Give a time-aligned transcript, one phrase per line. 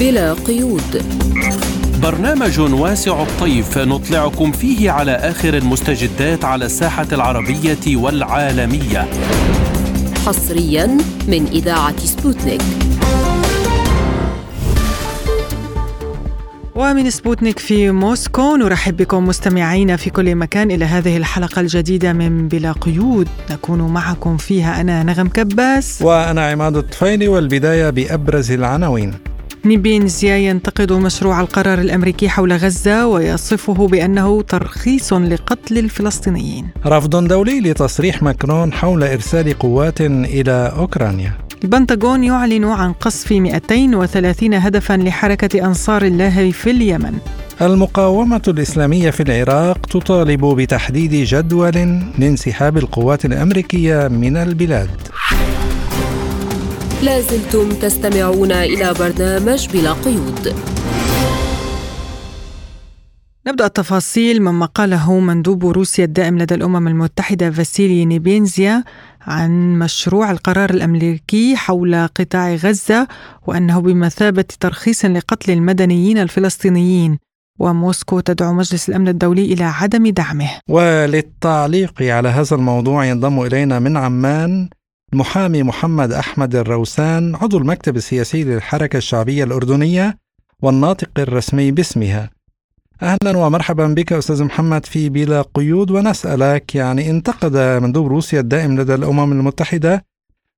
[0.00, 1.02] بلا قيود.
[2.02, 9.08] برنامج واسع الطيف نطلعكم فيه على آخر المستجدات على الساحة العربية والعالمية.
[10.26, 10.86] حصريا
[11.28, 12.60] من إذاعة سبوتنيك.
[16.74, 22.48] ومن سبوتنيك في موسكو نرحب بكم مستمعين في كل مكان إلى هذه الحلقة الجديدة من
[22.48, 23.28] بلا قيود.
[23.50, 26.02] نكون معكم فيها أنا نغم كباس.
[26.02, 29.14] وأنا عماد الطفيلي والبداية بأبرز العناوين.
[29.66, 36.68] نيبينزيا ينتقد مشروع القرار الأمريكي حول غزة ويصفه بأنه ترخيص لقتل الفلسطينيين.
[36.86, 41.32] رفض دولي لتصريح ماكرون حول إرسال قوات إلى أوكرانيا.
[41.64, 47.18] البنتاغون يعلن عن قصف 230 هدفا لحركة أنصار الله في اليمن.
[47.62, 54.90] المقاومة الإسلامية في العراق تطالب بتحديد جدول لانسحاب القوات الأمريكية من البلاد.
[57.04, 60.54] لازلتم تستمعون إلى برنامج بلا قيود.
[63.46, 68.84] نبدأ التفاصيل مما قاله مندوب روسيا الدائم لدى الأمم المتحدة فاسيلي نيبينزيا
[69.20, 73.08] عن مشروع القرار الأمريكي حول قطاع غزة
[73.46, 77.18] وأنه بمثابة ترخيص لقتل المدنيين الفلسطينيين.
[77.60, 80.50] وموسكو تدعو مجلس الأمن الدولي إلى عدم دعمه.
[80.68, 84.68] وللتعليق على هذا الموضوع ينضم إلينا من عمان
[85.14, 90.18] المحامي محمد أحمد الروسان عضو المكتب السياسي للحركة الشعبية الأردنية
[90.62, 92.30] والناطق الرسمي باسمها
[93.02, 98.94] أهلا ومرحبا بك أستاذ محمد في بلا قيود ونسألك يعني انتقد مندوب روسيا الدائم لدى
[98.94, 100.04] الأمم المتحدة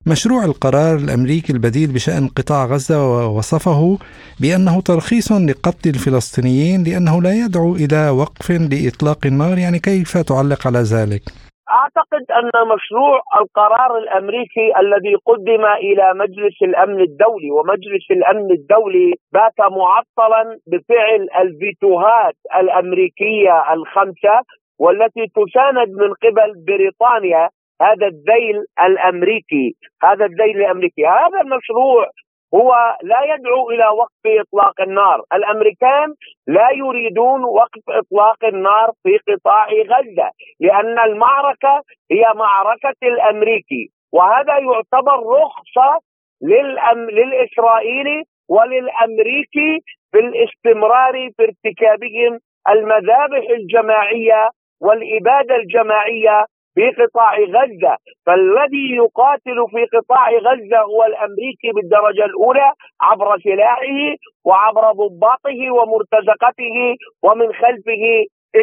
[0.06, 3.98] مشروع القرار الأمريكي البديل بشأن قطاع غزة ووصفه
[4.40, 10.78] بأنه ترخيص لقتل الفلسطينيين لأنه لا يدعو إلى وقف لإطلاق النار يعني كيف تعلق على
[10.78, 11.45] ذلك؟
[11.86, 19.60] أعتقد أن مشروع القرار الأمريكي الذي قدم إلى مجلس الأمن الدولي ومجلس الأمن الدولي بات
[19.60, 24.36] معطلا بفعل الفيتوهات الأمريكية الخمسة
[24.78, 27.48] والتي تساند من قبل بريطانيا
[27.82, 29.74] هذا الذيل الأمريكي.
[30.02, 31.06] هذا الذيل الأمريكي.
[31.06, 32.06] هذا المشروع
[32.54, 36.14] هو لا يدعو إلى وقف إطلاق النار، الأمريكان
[36.46, 40.30] لا يريدون وقف إطلاق النار في قطاع غزة،
[40.60, 46.00] لأن المعركة هي معركة الأمريكي، وهذا يعتبر رخصة
[46.42, 47.10] للأم...
[47.10, 49.80] للإسرائيلي وللأمريكي
[50.12, 56.44] في الاستمرار في ارتكابهم المذابح الجماعية والإبادة الجماعية
[56.76, 57.96] في قطاع غزة.
[58.26, 64.00] فالذي يقاتل في قطاع غزة هو الأمريكي بالدرجة الأولى عبر سلاحه
[64.44, 66.76] وعبر ضباطه ومرتزقته
[67.22, 68.04] ومن خلفه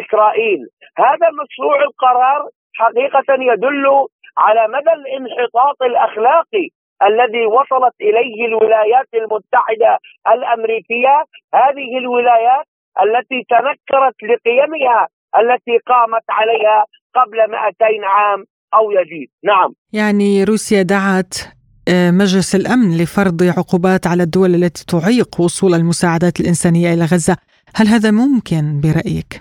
[0.00, 0.60] إسرائيل.
[0.98, 4.06] هذا مشروع القرار حقيقة يدل
[4.38, 6.66] على مدى الانحطاط الأخلاقي
[7.08, 9.98] الذي وصلت إليه الولايات المتحدة
[10.34, 11.24] الأمريكية.
[11.54, 12.66] هذه الولايات
[13.02, 15.08] التي تنكرت لقيمها
[15.38, 18.44] التي قامت عليها قبل 200 عام
[18.74, 19.28] أو يزيد.
[19.44, 19.70] نعم.
[19.92, 21.34] يعني روسيا دعت
[21.88, 27.36] آه، مجلس الأمن لفرض عقوبات على الدول التي تعيق وصول المساعدات الإنسانية إلى غزة.
[27.76, 29.32] هل هذا ممكن برأيك؟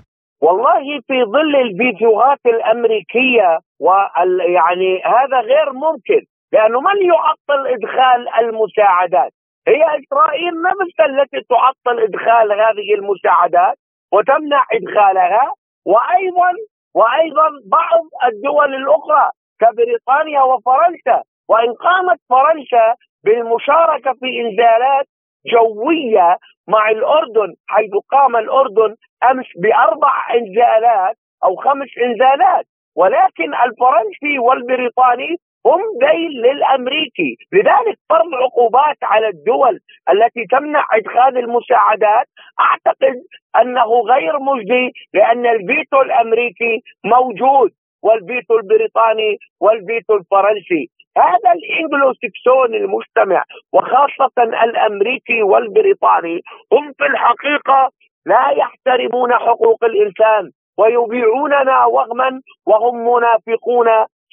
[0.41, 6.21] والله في ظل الفيديوهات الأمريكية ويعني هذا غير ممكن
[6.53, 9.31] لأنه من يعطل إدخال المساعدات؟
[9.67, 13.77] هي إسرائيل نفسها التي تعطل إدخال هذه المساعدات
[14.13, 15.53] وتمنع إدخالها
[15.85, 16.51] وأيضا
[16.95, 19.29] وأيضا بعض الدول الأخرى
[19.61, 21.23] كبريطانيا وفرنسا.
[21.49, 25.05] وإن قامت فرنسا بالمشاركة في إنزالات
[25.53, 26.37] جوية
[26.67, 28.95] مع الأردن حيث قام الأردن
[29.31, 32.65] أمس بأربع إنزالات أو خمس إنزالات.
[32.95, 39.79] ولكن الفرنسي والبريطاني هم ذيل للأمريكي، لذلك فرض عقوبات على الدول
[40.11, 42.27] التي تمنع إدخال المساعدات.
[42.59, 43.15] أعتقد
[43.61, 47.71] أنه غير مجدي لأن الفيتو الأمريكي موجود
[48.03, 50.89] والفيتو البريطاني والفيتو الفرنسي.
[51.17, 56.41] هذا الانجلو سكسون المجتمع وخاصة الأمريكي والبريطاني
[56.73, 57.89] هم في الحقيقة
[58.25, 63.87] لا يحترمون حقوق الإنسان ويبيعوننا وهما وهم منافقون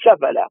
[0.05, 0.49] سفلا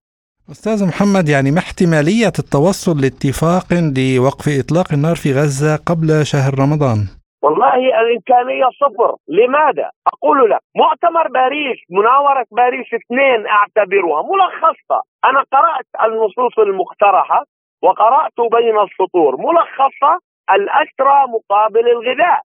[0.55, 3.67] أستاذ محمد يعني ما احتمالية التوصل لاتفاق
[3.97, 6.99] لوقف إطلاق النار في غزة قبل شهر رمضان؟
[7.43, 9.09] والله الإمكانية صفر.
[9.37, 14.99] لماذا؟ أقول لك مؤتمر باريس مناورة باريس اثنين أعتبرها ملخصة.
[15.29, 17.39] أنا قرأت النصوص المقترحة
[17.83, 19.31] وقرأت بين السطور.
[19.47, 20.13] ملخصة
[20.55, 22.41] الأسرى مقابل الغذاء.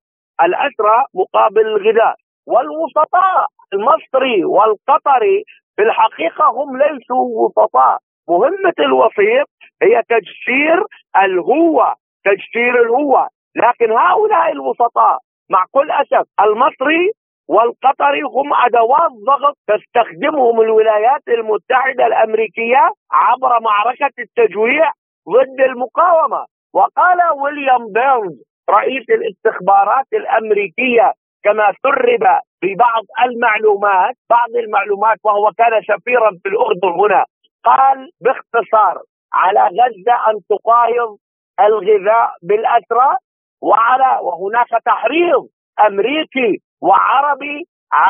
[0.46, 2.14] الأسرى مقابل الغذاء.
[2.46, 5.44] والوسطاء المصري والقطري
[5.76, 7.98] في الحقيقة هم ليسوا وسطاء.
[8.28, 9.48] مهمة الوسيط
[9.82, 10.84] هي تجسير
[11.24, 11.94] الهوة
[12.24, 15.18] تجسير الهوة لكن هؤلاء الوسطاء
[15.50, 17.10] مع كل أسف المصري
[17.48, 24.90] والقطري هم أدوات ضغط تستخدمهم الولايات المتحدة الأمريكية عبر معركة التجويع
[25.28, 26.44] ضد المقاومة.
[26.74, 31.12] وقال ويليام بيرنز رئيس الإستخبارات الأمريكية
[31.44, 32.24] كما سرب
[32.60, 37.24] في بعض المعلومات بعض المعلومات وهو كان سفيرا في الأردن هنا
[37.64, 39.02] قال باختصار
[39.32, 41.16] على غزة أن تقايض
[41.60, 43.16] الغذاء بالأسرى
[43.62, 45.46] وعلى وهناك تحريض
[45.86, 47.64] أمريكي وعربي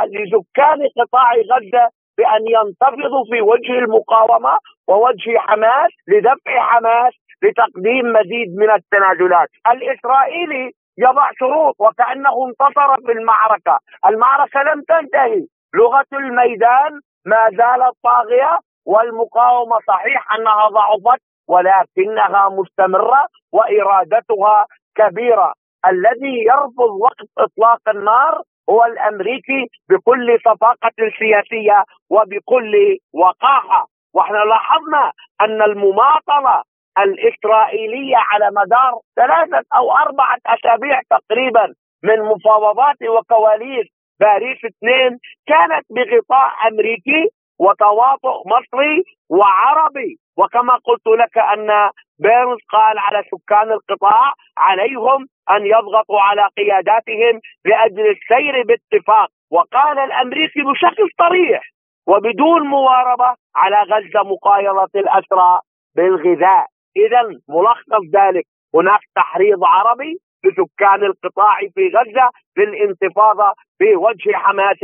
[0.07, 1.89] لسكان قطاع غزة
[2.19, 4.59] بأن ينتفضوا في وجه المقاومة
[4.89, 9.49] ووجه حماس لدفع حماس لتقديم مزيد من التنازلات.
[9.73, 18.59] الإسرائيلي يضع شروط وكأنه انتصر في المعركة، المعركه لم تنتهي، لغة الميدان ما زالت طاغية
[18.87, 25.53] والمقاومة صحيح أنها ضعفت ولكنها مستمرة وإرادتها كبيرة.
[25.87, 33.87] الذي يرفض وقت إطلاق النار هو الأمريكي بكل صفاقة سياسية وبكل وقاحة.
[34.15, 36.63] وإحنا لاحظنا أن المماطلة
[36.99, 43.87] الإسرائيلية على مدار ثلاثة أو أربعة أسابيع تقريبا من مفاوضات وكواليس
[44.21, 50.19] باريس اثنين كانت بغطاء أمريكي وتواطؤ مصري وعربي.
[50.37, 58.07] وكما قلت لك أن بيرنز قال على سكان القطاع عليهم أن يضغطوا على قياداتهم لأجل
[58.11, 59.29] السير باتفاق.
[59.51, 61.63] وقال الأمريكي بشكل صريح
[62.07, 65.61] وبدون مواربة على غزة مقايضة الأسرى
[65.97, 66.67] بالغذاء.
[66.97, 68.45] اذا ملخص ذلك
[68.75, 74.79] هناك تحريض عربي لسكان القطاع في غزة للانتفاضه في وجه حماس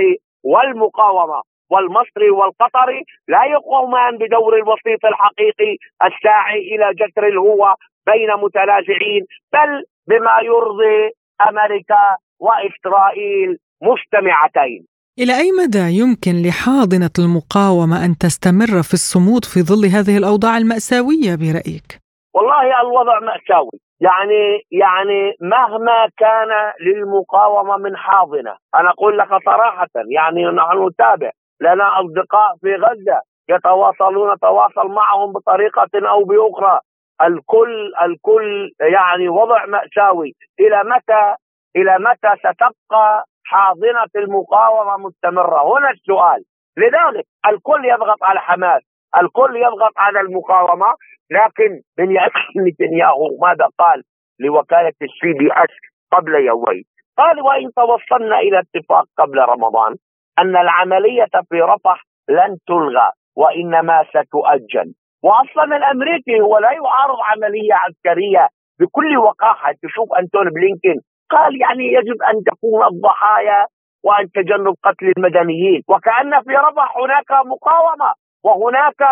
[0.45, 7.75] والمقاومة والمصري والقطري لا يقومان بدور الوسيط الحقيقي الساعي إلى جسر الهوة
[8.07, 11.11] بين متنازعين بل بما يرضي
[11.49, 14.87] أمريكا وإسرائيل مجتمعتين.
[15.19, 21.33] إلى أي مدى يمكن لحاضنة المقاومة أن تستمر في الصمود في ظل هذه الأوضاع المأساوية
[21.43, 21.89] برأيك؟
[22.35, 26.51] والله الوضع مأساوي، يعني يعني مهما كان
[26.87, 31.31] للمقاومة من حاضنة، أنا أقول لك صراحة يعني نحن نتابع.
[31.61, 36.79] لنا أصدقاء في غزة يتواصلون نتواصل معهم بطريقة أو بأخرى.
[37.23, 40.35] الكل الكل يعني وضع مأساوي.
[40.61, 41.35] إلى متى؟
[41.77, 45.61] إلى متى ستبقى حاضنة المقاومة مستمرة.
[45.73, 46.41] هنا السؤال.
[46.77, 48.83] لذلك الكل يضغط على حماس
[49.23, 50.87] الكل يضغط على المقاومة
[51.31, 54.03] لكن بنيامين نتنياهو ماذا قال
[54.41, 55.75] لوكالة ال CBS
[56.13, 56.85] قبل يومين.
[57.19, 59.95] قال وإن توصلنا إلى اتفاق قبل رمضان
[60.39, 64.95] أن العملية في رفح لن تلغى وإنما ستؤجل.
[65.23, 68.49] وأصلا الأمريكي هو لا يعارض عملية عسكرية
[68.81, 69.73] بكل وقاحة.
[69.83, 71.01] تشوف انتون بلينكن
[71.31, 73.67] قال يعني يجب أن تكون الضحايا
[74.05, 75.83] وأن تجنب قتل المدنيين.
[75.89, 78.13] وكأن في رفح هناك مقاومة
[78.45, 79.03] وهناك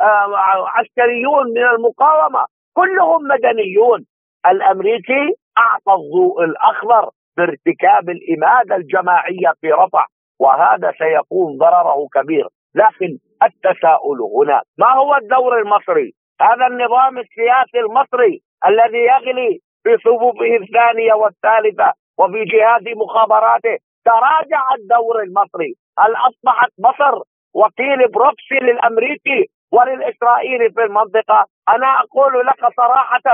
[0.00, 0.36] آه،
[0.76, 2.44] عسكريون من المقاومة.
[2.74, 4.06] كلهم مدنيون.
[4.46, 10.06] الأمريكي أعطى الضوء الأخضر بارتكاب الإمادة الجماعية في رفح
[10.40, 12.46] وهذا سيكون ضرره كبير.
[12.74, 20.56] لكن التساؤل هنا ما هو الدور المصري؟ هذا النظام السياسي المصري الذي يغلي في صفوفه
[20.62, 23.76] الثانية والثالثة وفي جهاز مخابراته.
[24.04, 25.74] تراجع الدور المصري.
[25.98, 27.14] هل أصبحت مصر
[27.54, 29.40] وكيل بروكسي للأمريكي
[29.72, 33.26] وللإسرائيلي في المنطقة؟ أنا أقول لك صراحة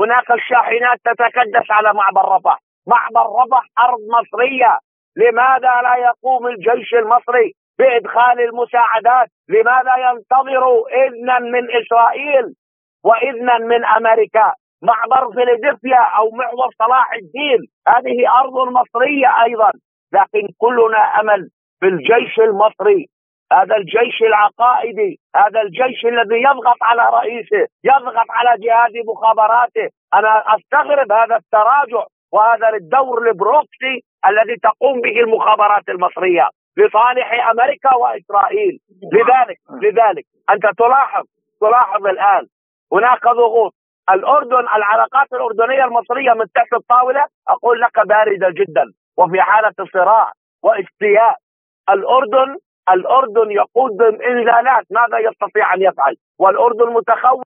[0.00, 2.58] هناك الشاحنات تتكدس على معبر رفح.
[2.86, 4.78] معبر رفح أرض مصرية.
[5.16, 12.54] لماذا لا يقوم الجيش المصري بإدخال المساعدات؟ لماذا ينتظروا اذنا من إسرائيل
[13.04, 17.60] واذنا من أمريكا؟ معبر فيلادلفيا أو محور صلاح الدين.
[17.88, 19.70] هذه أرض مصرية أيضا
[20.12, 21.48] لكن كلنا أمل
[21.80, 23.06] في الجيش المصري.
[23.52, 29.88] هذا الجيش العقائدي هذا الجيش الذي يضغط على رئيسه يضغط على جهاز مخابراته.
[30.14, 33.94] أنا أستغرب هذا التراجع وهذا الدور ال proxy
[34.28, 38.78] الذي تقوم به المخابرات المصرية لصالح أمريكا وإسرائيل.
[39.12, 41.24] لذلك لذلك أنت تلاحظ
[41.60, 42.46] تلاحظ الآن
[42.92, 43.74] هناك ضغوط.
[44.10, 48.84] الأردن العلاقات الأردنية المصرية من تحت الطاولة أقول لك باردة جدا
[49.18, 51.36] وفي حالة صراع واستياء
[51.90, 52.56] الأردن
[52.92, 57.42] الأردن يقود إنزالات ماذا يستطيع أن يفعل؟ والأردن متخوف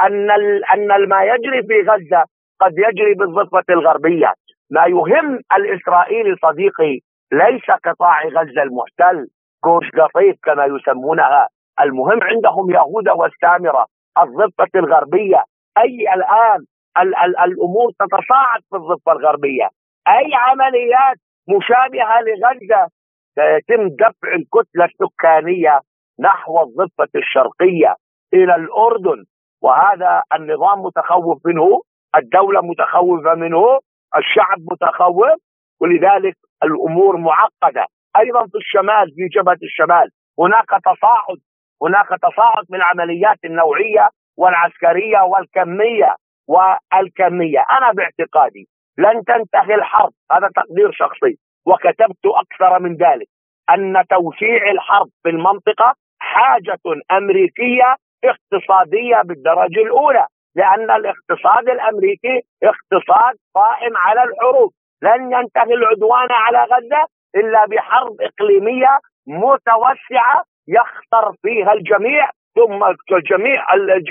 [0.00, 0.30] أن
[0.74, 2.24] أن ما يجري في غزة
[2.60, 4.32] قد يجري بالضفة الغربية،
[4.70, 7.00] ما يهم الإسرائيلي صديقي
[7.32, 9.26] ليس قطاع غزة المحتل
[9.60, 11.48] كوش قطيف كما يسمونها.
[11.80, 13.86] المهم عندهم يهوذا والسامره
[14.22, 15.42] الضفة الغربية.
[15.78, 16.64] أي الآن
[16.98, 19.68] ال ال الأمور تتصاعد في الضفة الغربية.
[20.08, 21.16] أي عمليات
[21.48, 22.88] مشابهة لغزة
[23.34, 25.80] سيتم دفع الكتلة السكانية
[26.20, 27.94] نحو الضفة الشرقية
[28.34, 29.24] إلى الأردن.
[29.62, 31.80] وهذا النظام متخوف منه
[32.16, 33.78] الدولة متخوفة منه
[34.16, 35.38] الشعب متخوف
[35.80, 37.86] ولذلك الأمور معقدة.
[38.16, 41.38] أيضا في الشمال في جبهة الشمال هناك تصاعد
[41.82, 46.16] هناك تصاعد من العمليات النوعية والعسكرية والكمية
[46.48, 47.64] والكمية.
[47.70, 50.12] أنا باعتقادي لن تنتهي الحرب.
[50.32, 51.38] هذا تقدير شخصي.
[51.66, 53.26] وكتبت أكثر من ذلك
[53.70, 56.78] أن توسيع الحرب في المنطقة حاجة
[57.10, 60.26] أمريكية اقتصادية بالدرجة الأولى
[60.56, 64.72] لأن الاقتصاد الأمريكي اقتصاد قائم على الحروب.
[65.02, 72.30] لن ينتهي العدوان على غزة إلا بحرب إقليمية متوسعة يخطر فيها الجميع.
[72.56, 72.80] ثم
[73.16, 73.60] الجميع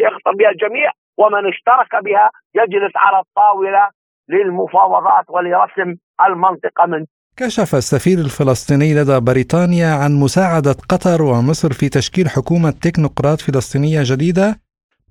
[0.06, 3.90] يخطر بها الجميع ومن اشترك بها يجلس على الطاولة
[4.30, 5.96] للمفاوضات ولرسم
[6.28, 7.06] المنطقة من
[7.38, 14.60] كشف السفير الفلسطيني لدى بريطانيا عن مساعدة قطر ومصر في تشكيل حكومة تكنوقراط فلسطينية جديدة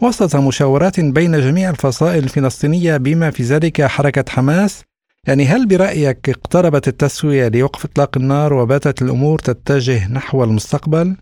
[0.02, 4.84] وسط مشاورات بين جميع الفصائل الفلسطينية بما في ذلك حركة حماس
[5.28, 11.16] يعني هل برأيك اقتربت التسوية لوقف إطلاق النار وباتت الأمور تتجه نحو المستقبل؟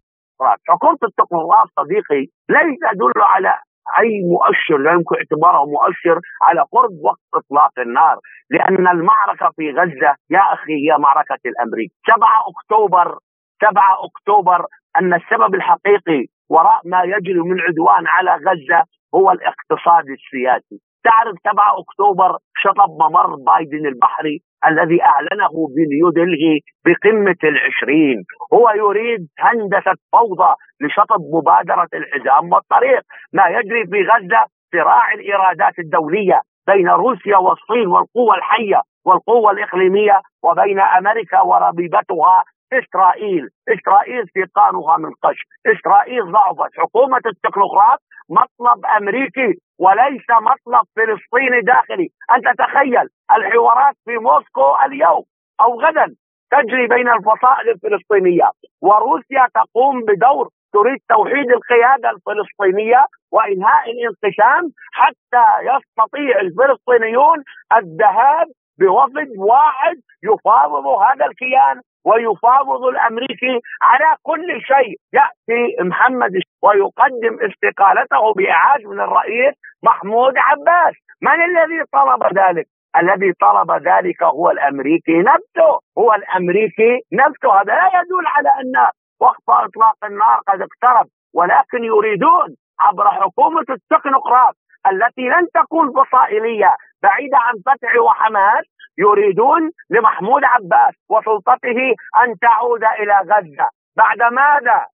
[0.68, 3.58] حكومة التكنوقراط صديقي لا يدل على
[3.98, 8.16] أي مؤشر لا يمكن اعتباره مؤشر على قرب وقت إطلاق النار.
[8.50, 13.18] لأن المعركة في غزة يا أخي هي معركة الامريكا 7 أكتوبر
[13.62, 14.66] 7 أكتوبر
[14.98, 18.84] أن السبب الحقيقي وراء ما يجري من عدوان على غزة
[19.14, 20.78] هو الاقتصاد السياسي.
[21.04, 28.24] تعرف 7 أكتوبر شطب ممر بايدن البحري؟ الذي أعلنه بنيودلهي بقمة العشرين.
[28.54, 33.02] هو يريد هندسة فوضى لشطب مبادرة الحزام والطريق
[33.32, 40.80] ما يجري في غزة صراع الإيرادات الدولية بين روسيا والصين والقوى الحية والقوة الإقليمية وبين
[40.80, 42.42] أمريكا وربيبتها
[42.72, 43.48] إسرائيل.
[43.68, 46.70] إسرائيل ثقانها من قش إسرائيل ضعفت.
[46.78, 47.98] حكومة التكنوقراط
[48.30, 52.08] مطلب أمريكي وليس مطلب فلسطيني داخلي.
[52.36, 55.24] أنت تخيل الحوارات في موسكو اليوم
[55.60, 56.14] أو غدا
[56.50, 58.50] تجري بين الفصائل الفلسطينية.
[58.82, 67.44] وروسيا تقوم بدور تريد توحيد القيادة الفلسطينية وإنهاء الانقسام حتى يستطيع الفلسطينيون
[67.76, 68.46] الذهاب
[68.78, 74.96] بوفد واحد يفاوض هذا الكيان ويفاوض الأمريكي على كل شيء.
[75.12, 80.94] يأتي محمد ويقدم استقالته بإعاز من الرئيس محمود عباس.
[81.22, 87.60] من الذي طلب ذلك؟ الذي طلب ذلك هو الأمريكي نفسه هو الأمريكي نفسه.
[87.60, 88.88] هذا لا يدل على أن
[89.20, 94.54] وقت أطلاق النار قد اقترب ولكن يريدون عبر حكومة التكنوقراط
[94.86, 98.64] التي لن تكون فصائلية بعيدة عن فتح وحماس
[98.98, 101.94] يريدون لمحمود عباس وسلطته
[102.24, 103.68] أن تعود إلى غزة.
[103.96, 104.86] بعد ماذا؟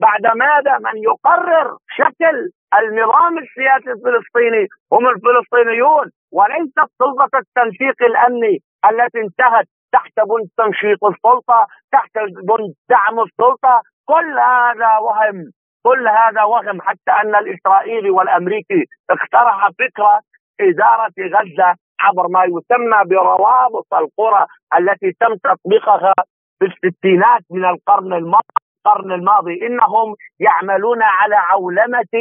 [0.00, 8.58] بعد ماذا؟ من يقرر شكل النظام السياسي الفلسطيني هم الفلسطينيون وليست سلطه التنسيق الأمني
[8.90, 12.14] التي انتهت تحت بند تنشيط السلطة تحت
[12.48, 13.82] بند دعم السلطة.
[14.04, 15.44] كل هذا وهم
[15.82, 20.20] كل هذا وهم حتى أن الإسرائيلي والأمريكي اقترح فكرة
[20.60, 24.46] اداره غزة عبر ما يسمى بروابط القرى
[24.78, 26.14] التي تم تطبيقها
[26.58, 28.46] في الستينات من القرن الماضي
[28.86, 29.66] القرن الماضي.
[29.66, 32.14] إنهم يعملون على عولمة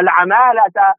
[0.00, 0.94] العماله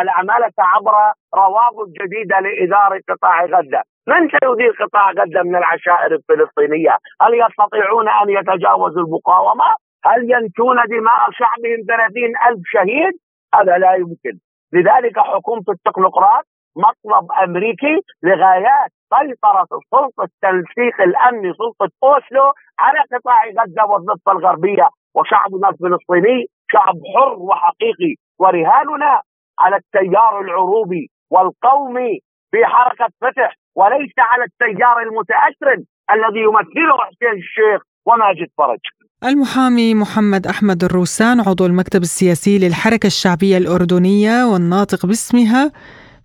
[0.00, 0.92] العمالة عبر
[1.34, 8.28] روابط جديدة لإدارة قطاع غزة، من سيدير قطاع غزة من العشائر الفلسطينية؟ هل يستطيعون أن
[8.28, 9.70] يتجاوزوا المقاومة؟
[10.04, 13.12] هل ينتون دماء شعبهم 30 ألف شهيد؟
[13.54, 14.38] هذا لا يمكن
[14.72, 16.44] لذلك حكومة التكنوقراط
[16.76, 25.68] مطلب أمريكي لغايات سيطرة سلطة التنسيق الأمني سلطة أوسلو على قطاع غزة والضفة الغربية وشعبنا
[25.68, 28.14] الفلسطيني شعب حر وحقيقي.
[28.38, 29.12] ورهاننا
[29.58, 32.12] على التيار العروبي والقومي
[32.50, 35.68] في حركة فتح وليس على التيار المتأثر
[36.14, 38.78] الذي يمثله حسين الشيخ وماجد فرج.
[39.24, 45.72] المحامي محمد أحمد الروسان عضو المكتب السياسي للحركة الشعبية الأردنية والناطق باسمها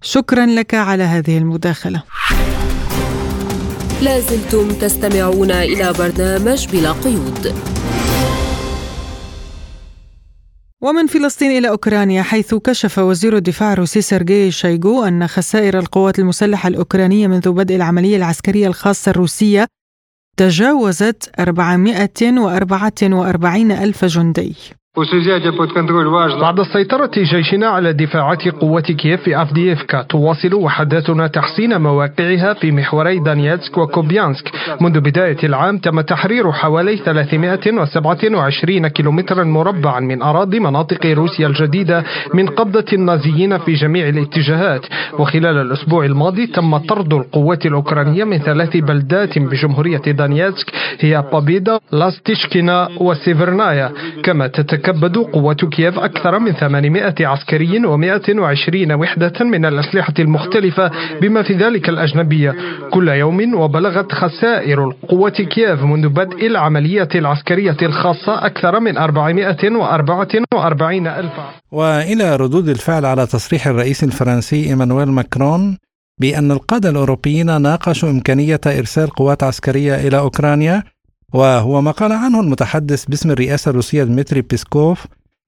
[0.02, 2.04] شكرا لك على هذه المداخلة.
[4.04, 7.44] لازلتم تستمعون إلى برنامج بلا قيود.
[10.84, 16.68] ومن فلسطين إلى أوكرانيا حيث كشف وزير الدفاع الروسي سيرجي شايغو أن خسائر القوات المسلحة
[16.68, 19.68] الأوكرانية منذ بدء العملية العسكرية الخاصة الروسية
[20.38, 24.56] تجاوزت 444 ألف جندي.
[26.42, 33.20] بعد السيطرة جيشنا على دفاعات قوات كييف في أفدييفكا تواصل وحداتنا تحسين مواقعها في محوري
[33.20, 34.52] دانيتسك وكوبيانسك.
[34.82, 42.48] منذ بداية العام تم تحرير حوالي 327 كيلومترا مربعا من أراضي مناطق روسيا الجديدة من
[42.48, 44.86] قبضة النازيين في جميع الاتجاهات.
[45.20, 52.90] وخلال الأسبوع الماضي تم طرد القوات الأوكرانية من ثلاث بلدات بجمهورية دانيتسك هي بابيدا لاستيشكينا
[52.98, 53.92] وسيفرنايا.
[54.24, 54.48] كما
[54.84, 61.90] تتكبد قوات كييف أكثر من 800 عسكري و120 وحدة من الأسلحة المختلفة بما في ذلك
[61.90, 62.56] الأجنبية.
[62.92, 71.32] كل يوم وبلغت خسائر القوات كييف منذ بدء العملية العسكرية الخاصة أكثر من 444 ألف
[71.72, 75.78] وإلى ردود الفعل على تصريح الرئيس الفرنسي إيمانويل ماكرون
[76.22, 80.84] بأن القادة الأوروبيين ناقشوا إمكانية إرسال قوات عسكرية إلى أوكرانيا
[81.34, 85.06] وهو ما قال عنه المتحدث باسم الرئاسة الروسية دمتري بيسكوف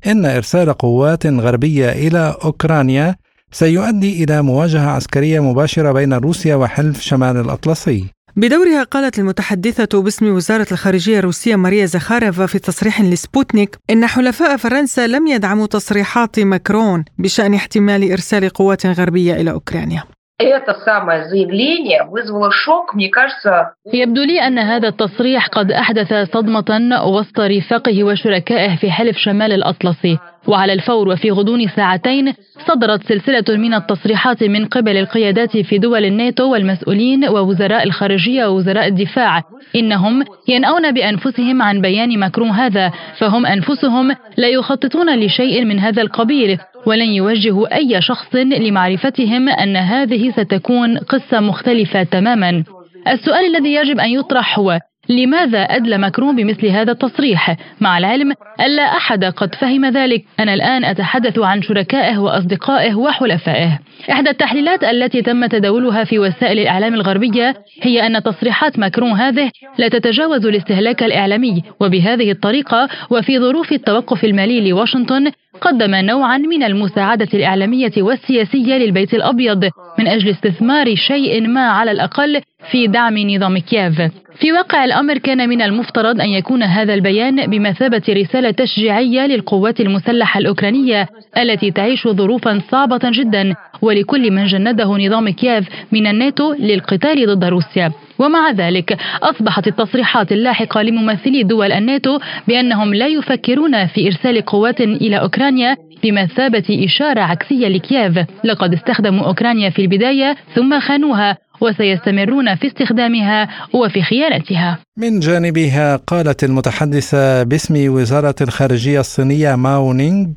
[0.07, 3.15] إن إرسال قوات غربية إلى أوكرانيا
[3.51, 8.05] سيؤدي إلى مواجهة عسكرية مباشرة بين روسيا وحلف شمال الأطلسي.
[8.35, 15.07] بدورها قالت المتحدثة باسم وزارة الخارجية الروسية ماريا زخاريفا في تصريح لسبوتنيك إن حلفاء فرنسا
[15.07, 20.03] لم يدعموا تصريحات ماكرون بشأن احتمال إرسال قوات غربية إلى أوكرانيا.
[20.38, 23.74] это самое заявление вызвало шок, мне кажется...
[23.92, 30.18] يبدو لي أن هذا التصريح قد أحدث صدمة وسط رفاقه وشركائه في حلف شمال الأطلسي
[30.47, 32.33] وعلى الفور وفي غضون ساعتين
[32.67, 39.43] صدرت سلسلة من التصريحات من قبل القيادات في دول الناتو والمسؤولين ووزراء الخارجية ووزراء الدفاع.
[39.75, 46.57] إنهم ينأون بأنفسهم عن بيان ماكرون هذا فهم أنفسهم لا يخططون لشيء من هذا القبيل
[46.85, 52.63] ولن يوجهوا أي شخص لمعرفتهم أن هذه ستكون قصة مختلفة تماما.
[53.07, 58.83] السؤال الذي يجب أن يطرح هو لماذا أدلى ماكرون بمثل هذا التصريح؟ مع العلم ألا
[58.83, 60.25] أحد قد فهم ذلك.
[60.39, 63.79] أنا الآن أتحدث عن شركائه وأصدقائه وحلفائه.
[64.11, 69.87] إحدى التحليلات التي تم تداولها في وسائل الإعلام الغربية هي أن تصريحات ماكرون هذه لا
[69.87, 77.91] تتجاوز الاستهلاك الإعلامي وبهذه الطريقة وفي ظروف التوقف المالي لواشنطن قدم نوعا من المساعدة الإعلامية
[77.97, 82.41] والسياسية للبيت الأبيض من أجل استثمار شيء ما على الأقل
[82.71, 84.01] في دعم نظام كييف.
[84.39, 90.39] في واقع الأمر كان من المفترض أن يكون هذا البيان بمثابة رسالة تشجيعية للقوات المسلحة
[90.39, 97.45] الأوكرانية التي تعيش ظروفا صعبة جدا ولكل من جنده نظام كييف من الناتو للقتال ضد
[97.45, 97.91] روسيا.
[98.19, 105.19] ومع ذلك أصبحت التصريحات اللاحقة لممثلي دول الناتو بأنهم لا يفكرون في إرسال قوات إلى
[105.19, 113.49] أوكرانيا بمثابة إشارة عكسية لكييف لقد استخدموا أوكرانيا في البداية ثم خانوها وسيستمرون في استخدامها
[113.73, 114.79] وفي خيانتها.
[114.97, 120.27] من جانبها قالت المتحدثة باسم وزارة الخارجية الصينية ماو نينغ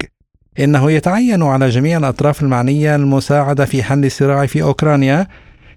[0.61, 5.27] إنه يتعين على جميع الأطراف المعنية المساعدة في حل الصراع في أوكرانيا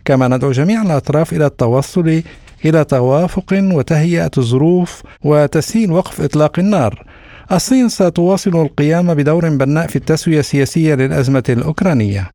[0.05, 2.21] كما ندعو جميع الأطراف إلى التوصل
[2.65, 7.05] إلى توافق وتهيئة الظروف وتسهيل وقف إطلاق النار.
[7.51, 12.29] الصين ستواصل القيام بدور بناء في التسوية السياسية للأزمة الأوكرانية.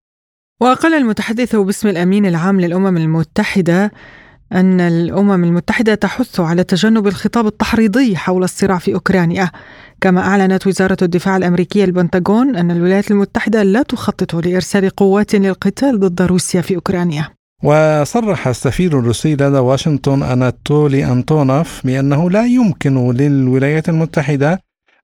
[0.61, 3.93] وقال المتحدث باسم الأمين العام للأمم المتحدة
[4.53, 9.51] أن الأمم المتحدة تحث على تجنب الخطاب التحريضي حول الصراع في أوكرانيا.
[10.01, 16.23] كما أعلنت وزارة الدفاع الأمريكية البنتاغون أن الولايات المتحدة لا تخطط لإرسال قوات للقتال ضد
[16.23, 17.36] روسيا في أوكرانيا.
[17.65, 24.59] وصرح السفير الروسي لدى واشنطن أناتولي أنتونوف بأنه لا يمكن للولايات المتحدة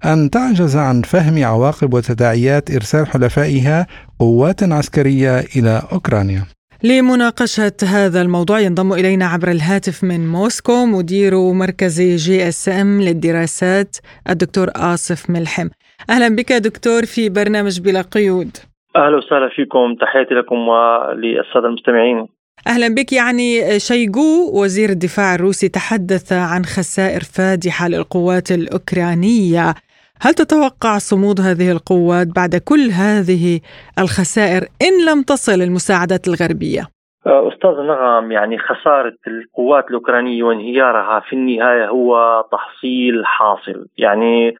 [0.04, 3.86] أن تعجز عن فهم عواقب وتداعيات إرسال حلفائها
[4.18, 6.42] قوات عسكرية إلى أوكرانيا.
[6.84, 13.96] لمناقشة هذا الموضوع ينضم إلينا عبر الهاتف من موسكو مدير مركز GSM للدراسات
[14.30, 15.68] الدكتور آصف ملحم.
[16.10, 18.56] أهلا بك دكتور في برنامج بلا قيود.
[18.96, 19.94] أهلا وسهلا فيكم.
[20.00, 22.28] تحياتي لكم وللسادة المستمعين.
[22.66, 23.12] أهلا بك.
[23.12, 29.74] يعني شيغو وزير الدفاع الروسي تحدث عن خسائر فادحة للقوات الأوكرانية.
[30.20, 33.60] هل تتوقع صمود هذه القوات بعد كل هذه
[33.98, 36.82] الخسائر إن لم تصل المساعدات الغربية؟
[37.26, 43.86] أستاذ نغم يعني خسارة القوات الأوكرانية وانهيارها في النهاية هو تحصيل حاصل.
[43.98, 44.56] يعني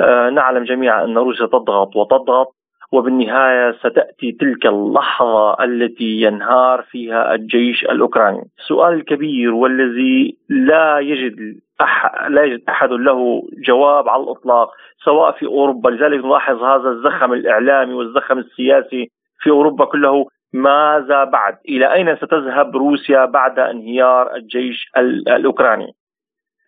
[0.00, 2.54] آه، نعلم جميعا أن روسيا تضغط وتضغط
[2.94, 8.42] وبالنهاية ستأتي تلك اللحظة التي ينهار فيها الجيش الأوكراني.
[8.58, 12.26] السؤال الكبير والذي لا يجد أح...
[12.28, 14.70] لا يجد أحد له جواب على الإطلاق
[15.04, 21.56] سواء في أوروبا لذلك نلاحظ هذا الزخم الإعلامي والزخم السياسي في أوروبا كله ماذا بعد؟
[21.68, 24.90] إلى أين ستذهب روسيا بعد انهيار الجيش
[25.28, 25.92] الأوكراني؟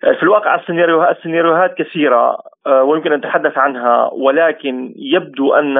[0.00, 5.78] في الواقع السيناريوهات السيناريوهات كثيرة ويمكن أن نتحدث عنها ولكن يبدو أن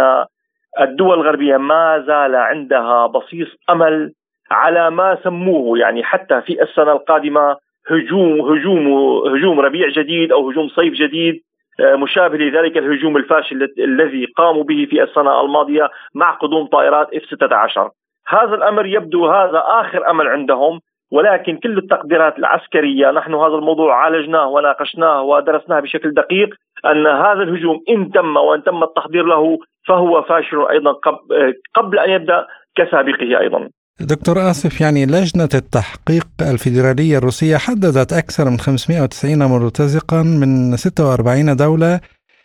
[0.80, 4.12] الدول الغربية ما زال عندها بصيص أمل
[4.50, 7.56] على ما سموه يعني حتى في السنة القادمة
[7.90, 8.86] هجوم هجوم
[9.34, 11.40] هجوم ربيع جديد أو هجوم صيف جديد
[11.80, 17.22] آه، مشابه لذلك الهجوم الفاشل الذي قاموا به في السنة الماضية مع قدوم طائرات اف
[17.24, 17.90] 16
[18.28, 20.80] هذا الأمر يبدو هذا آخر أمل عندهم
[21.12, 27.80] ولكن كل التقديرات العسكرية نحن هذا الموضوع عالجناه وناقشناه ودرسناه بشكل دقيق أن هذا الهجوم
[27.88, 30.92] إن تم وإن تم التحضير له فهو فاشل أيضا
[31.74, 32.46] قبل أن يبدأ
[32.76, 33.68] كسابقه أيضا.
[34.00, 42.00] دكتور آسف يعني لجنة التحقيق الفيدرالية الروسية حددت أكثر من 590 مرتزقا من 46 دولة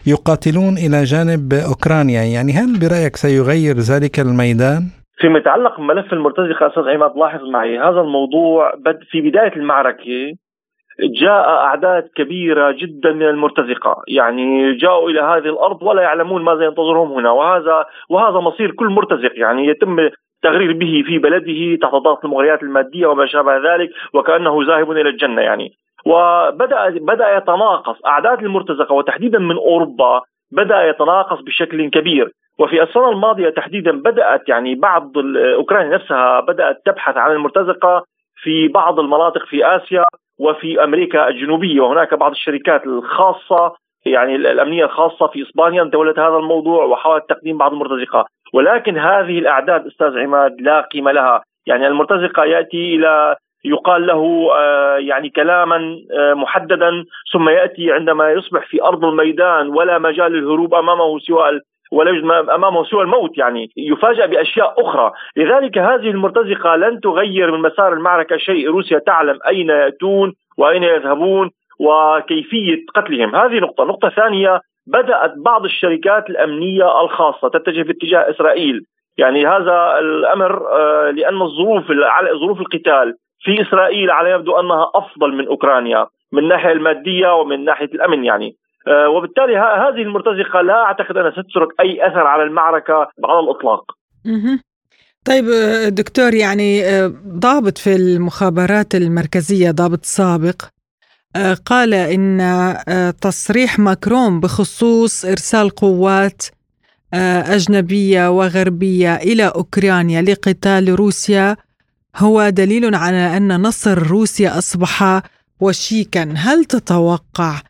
[0.07, 4.81] يقاتلون إلى جانب أوكرانيا يعني هل برأيك سيغير ذلك الميدان؟
[5.17, 10.35] فيما يتعلق بملف المرتزقة أستاذ عماد لاحظ معي هذا الموضوع بد في بداية المعركة
[11.01, 14.03] جاء أعداد كبيرة جدا من المرتزقة.
[14.07, 17.31] يعني جاءوا إلى هذه الأرض ولا يعلمون ماذا ينتظرهم هنا.
[17.31, 19.31] وهذا وهذا مصير كل مرتزق.
[19.33, 24.91] يعني يتم التغرير به في بلده تحت ضغط المغريات المادية وما شابه ذلك وكأنه ذاهب
[24.91, 25.71] إلى الجنة يعني.
[26.05, 28.05] وبدا بدأ يتناقص.
[28.05, 32.31] أعداد المرتزقة وتحديدا من أوروبا بدأ يتناقص بشكل كبير.
[32.59, 35.11] وفي السنة الماضية تحديدا بدأت يعني بعض
[35.55, 38.03] أوكرانيا نفسها بدأت تبحث عن المرتزقة
[38.43, 40.03] في بعض المناطق في آسيا.
[40.41, 41.81] وفي أمريكا الجنوبية.
[41.81, 43.73] وهناك بعض الشركات الخاصة
[44.05, 48.25] يعني الأمنية الخاصة في إسبانيا تولت هذا الموضوع وحاولت تقديم بعض المرتزقة.
[48.53, 51.43] ولكن هذه الأعداد أستاذ عماد لا قيمة لها.
[51.67, 55.75] يعني المرتزقة يأتي إلى يقال له آه، يعني كلاما
[56.19, 62.09] آه، محددا ثم يأتي عندما يصبح في أرض الميدان ولا مجال للهروب أمامه سوى ولا
[62.11, 67.93] يوجد امامه سوى الموت يعني يفاجأ بأشياء أخرى، لذلك هذه المرتزقة لن تغير من مسار
[67.93, 71.49] المعركة شيء، روسيا تعلم أين يأتون وأين يذهبون
[71.79, 78.85] وكيفية قتلهم، هذه نقطة، نقطة ثانية بدأت بعض الشركات الأمنية الخاصة تتجه في اتجاه إسرائيل.
[79.17, 81.83] يعني هذا الأمر آه، لأن الظروف
[82.41, 87.85] ظروف القتال في إسرائيل على يبدو أنها أفضل من أوكرانيا من الناحية المادية ومن ناحية
[87.85, 88.55] الأمن يعني.
[89.15, 92.93] وبالتالي هذه المرتزقة لا أعتقد أنها ستترك أي أثر على المعركة
[93.25, 93.83] على الإطلاق.
[95.25, 96.81] طيب آه، دكتور يعني
[97.27, 100.61] ضابط في المخابرات المركزية ضابط سابق
[101.35, 106.43] آه، قال آه، تصريح ماكرون بخصوص إرسال قوات
[107.13, 111.57] آه، أجنبية وغربية إلى أوكرانيا لقتال روسيا
[112.17, 115.21] هو دليل على أن نصر روسيا أصبح
[115.59, 117.61] وشيكا هل تتوقع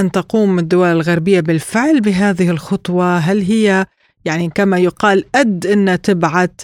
[0.00, 3.84] أن تقوم الدول الغربية بالفعل بهذه الخطوة هل هي
[4.26, 6.54] يعني كما يقال أد أن تبعث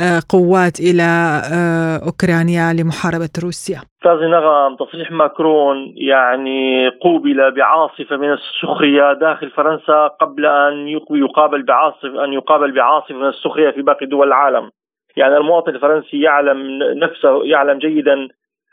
[0.00, 1.08] آه، قوات إلى
[1.54, 3.78] آه، أوكرانيا لمحاربة روسيا.
[3.98, 12.24] أستاذ نغم تصريح ماكرون يعني قوبل بعاصفه من السخرية داخل فرنسا قبل أن يقابل بعاصفه
[12.24, 14.70] أن يقابل بعاصفه من السخرية في باقي دول العالم.
[15.16, 18.28] يعني المواطن الفرنسي يعلم نفسه يعلم جيدا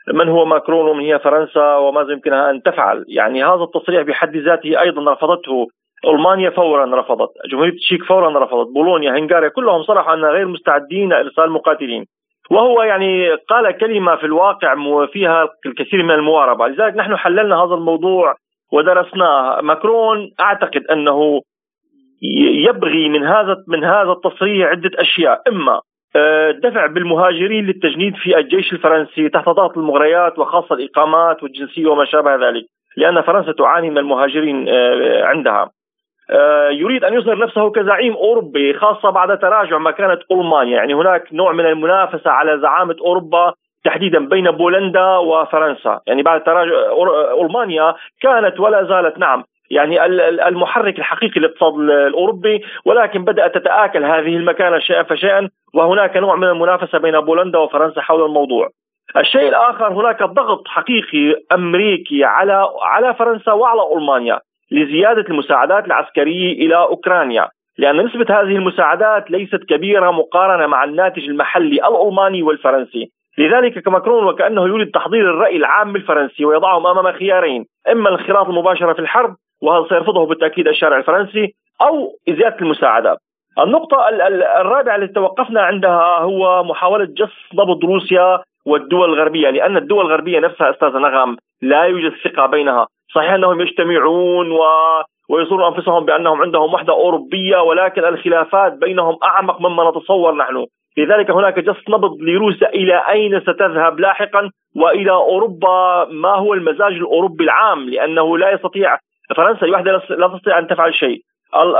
[0.08, 4.80] من هو ماكرون ومن هي فرنسا وماذا يمكنها أن تفعل، يعني هذا التصريح بحد ذاته
[4.80, 5.66] أيضا رفضته
[6.04, 11.50] ألمانيا فورا رفضت، جمهورية التشيك فورا رفضت، بولونيا، هنغاريا كلهم صرحوا اننا غير مستعدين لارسال
[11.50, 12.04] مقاتلين.
[12.50, 14.74] وهو يعني قال كلمة في الواقع
[15.12, 18.34] فيها الكثير من المواربة، لذلك نحن حللنا هذا الموضوع
[18.72, 21.40] ودرسناه، ماكرون أعتقد أنه
[22.68, 25.80] يبغي من هذا من هذا التصريح عدة أشياء، إما آه،
[26.62, 32.64] دفع بالمهاجرين للتجنيد في الجيش الفرنسي تحت ضغط المغريات وخاصة الإقامات والجنسية وما شابه ذلك،
[32.96, 35.70] لأن فرنسا تعاني من المهاجرين آه، عندها.
[36.30, 41.52] آه، يريد أن يظهر نفسه كزعيم أوروبي خاصة بعد تراجع مكانه ألمانيا، يعني هناك نوع
[41.52, 43.52] من المنافسة على زعامة أوروبا
[43.84, 46.72] تحديدا بين بولندا وفرنسا، يعني بعد تراجع
[47.40, 50.04] ألمانيا كانت ولا زالت نعم يعني
[50.48, 56.98] المحرك الحقيقي للاقتصاد الأوروبي ولكن بدأت تتآكل هذه المكانة شيئا فشيئا وهناك نوع من المنافسة
[56.98, 58.68] بين بولندا وفرنسا حول الموضوع.
[59.16, 66.76] الشيء الآخر هناك ضغط حقيقي أمريكي على على فرنسا وعلى ألمانيا لزيادة المساعدات العسكرية إلى
[66.76, 74.24] أوكرانيا لأن نسبة هذه المساعدات ليست كبيرة مقارنة مع الناتج المحلي الألماني والفرنسي لذلك ماكرون
[74.24, 79.88] وكأنه يريد تحضير الرأي العام الفرنسي ويضعهم أمام خيارين إما الانخراط المباشره في الحرب وهذا
[79.88, 83.18] سيرفضه بالتأكيد الشارع الفرنسي أو زيادة المساعدات
[83.58, 84.08] النقطة
[84.60, 90.70] الرابعة التي توقفنا عندها هو محاولة جس ضبط روسيا والدول الغربية لأن الدول الغربية نفسها
[90.70, 92.86] أستاذ نغم لا يوجد ثقة بينها.
[93.14, 94.60] صحيح أنهم يجتمعون و
[95.30, 100.66] ويصورون أنفسهم بأنهم عندهم وحدة أوروبية ولكن الخلافات بينهم أعمق مما نتصور نحن،
[100.98, 107.44] لذلك هناك جس نبض لروسيا إلى أين ستذهب لاحقا وإلى أوروبا ما هو المزاج الأوروبي
[107.44, 108.98] العام لأنه لا يستطيع
[109.36, 111.20] فرنسا لوحدها لا تستطيع أن تفعل شيء.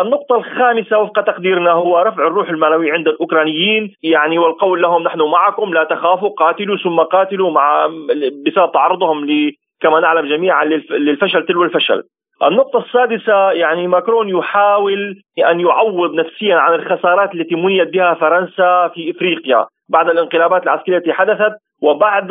[0.00, 3.94] النقطة الخامسة وفق تقديرنا هو رفع الروح المعنوي عند الأوكرانيين.
[4.02, 7.86] يعني والقول لهم نحن معكم لا تخافوا قاتلوا ثم قاتلوا مع
[8.46, 12.02] بسبب تعرضهم ل كما نعلم جميعا للفشل تلو الفشل.
[12.42, 19.10] النقطة السادسة يعني ماكرون يحاول أن يعوض نفسيا عن الخسارات التي منيت بها فرنسا في
[19.10, 21.52] إفريقيا بعد الانقلابات العسكرية التي حدثت.
[21.82, 22.28] وبعد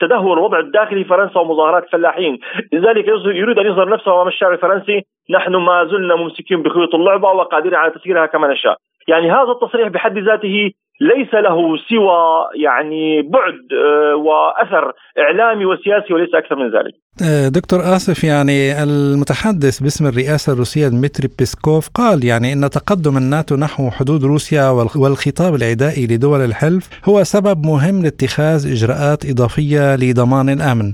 [0.00, 2.38] تدهور الوضع الداخلي في فرنسا ومظاهرات الفلاحين
[2.72, 5.02] لذلك يريد أن يظهر نفسه أمام الشعب الفرنسي.
[5.30, 8.76] نحن ما زلنا ممسكين بخيوط اللعبة وقادرين على تسييرها كما نشاء.
[9.08, 16.34] يعني هذا التصريح بحد ذاته ليس له سوى يعني بعد آه، وأثر إعلامي وسياسي وليس
[16.34, 16.94] أكثر من ذلك.
[17.28, 23.56] آه، دكتور آسف يعني المتحدث باسم الرئاسة الروسية دمتري بيسكوف قال يعني إن تقدم الناتو
[23.56, 24.70] نحو حدود روسيا
[25.02, 30.88] والخطاب العدائي لدول الحلف هو سبب مهم لاتخاذ إجراءات إضافية لضمان الأمن.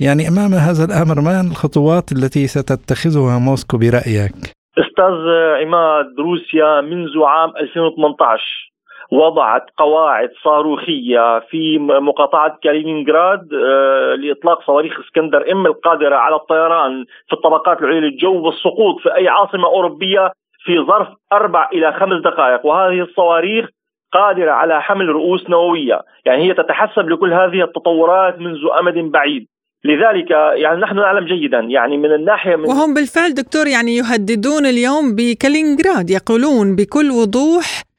[0.00, 4.34] يعني أمام هذا الأمر ما الخطوات التي ستتخذها موسكو برأيك؟
[4.78, 5.16] أستاذ
[5.60, 8.71] عماد روسيا منذ عام 2018
[9.12, 17.32] وضعت قواعد صاروخية في مقاطعة كالينينغراد آه، لإطلاق صواريخ إسكندر إم القادرة على الطيران في
[17.32, 20.32] الطبقات العليا للجو والسقوط في أي عاصمة أوروبية
[20.64, 22.66] في ظرف أربع إلى خمس دقائق.
[22.66, 23.68] وهذه الصواريخ
[24.12, 26.00] قادرة على حمل رؤوس نووية.
[26.24, 29.46] يعني هي تتحسب لكل هذه التطورات منذ أمد بعيد.
[29.84, 31.60] لذلك يعني نحن نعلم جيدا.
[31.60, 37.91] يعني من الناحية من وهم بالفعل دكتور يعني يهددون اليوم بكالينغراد يقولون بكل وضوح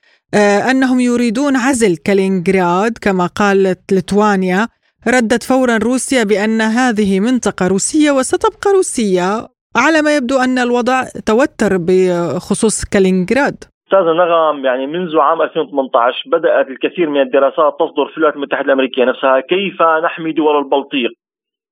[0.71, 4.67] أنهم يريدون عزل كالينغراد كما قالت لتوانيا
[5.07, 9.47] ردت فورا روسيا بأن هذه منطقة روسية وستبقى روسية.
[9.75, 13.57] على ما يبدو أن الوضع توتر بخصوص كالينغراد.
[13.85, 19.05] أستاذ نغم يعني منذ عام 2018 بدأت الكثير من الدراسات تصدر في الولايات المتحدة الأمريكية
[19.05, 19.39] نفسها.
[19.39, 21.11] كيف نحمي دول البلطيق؟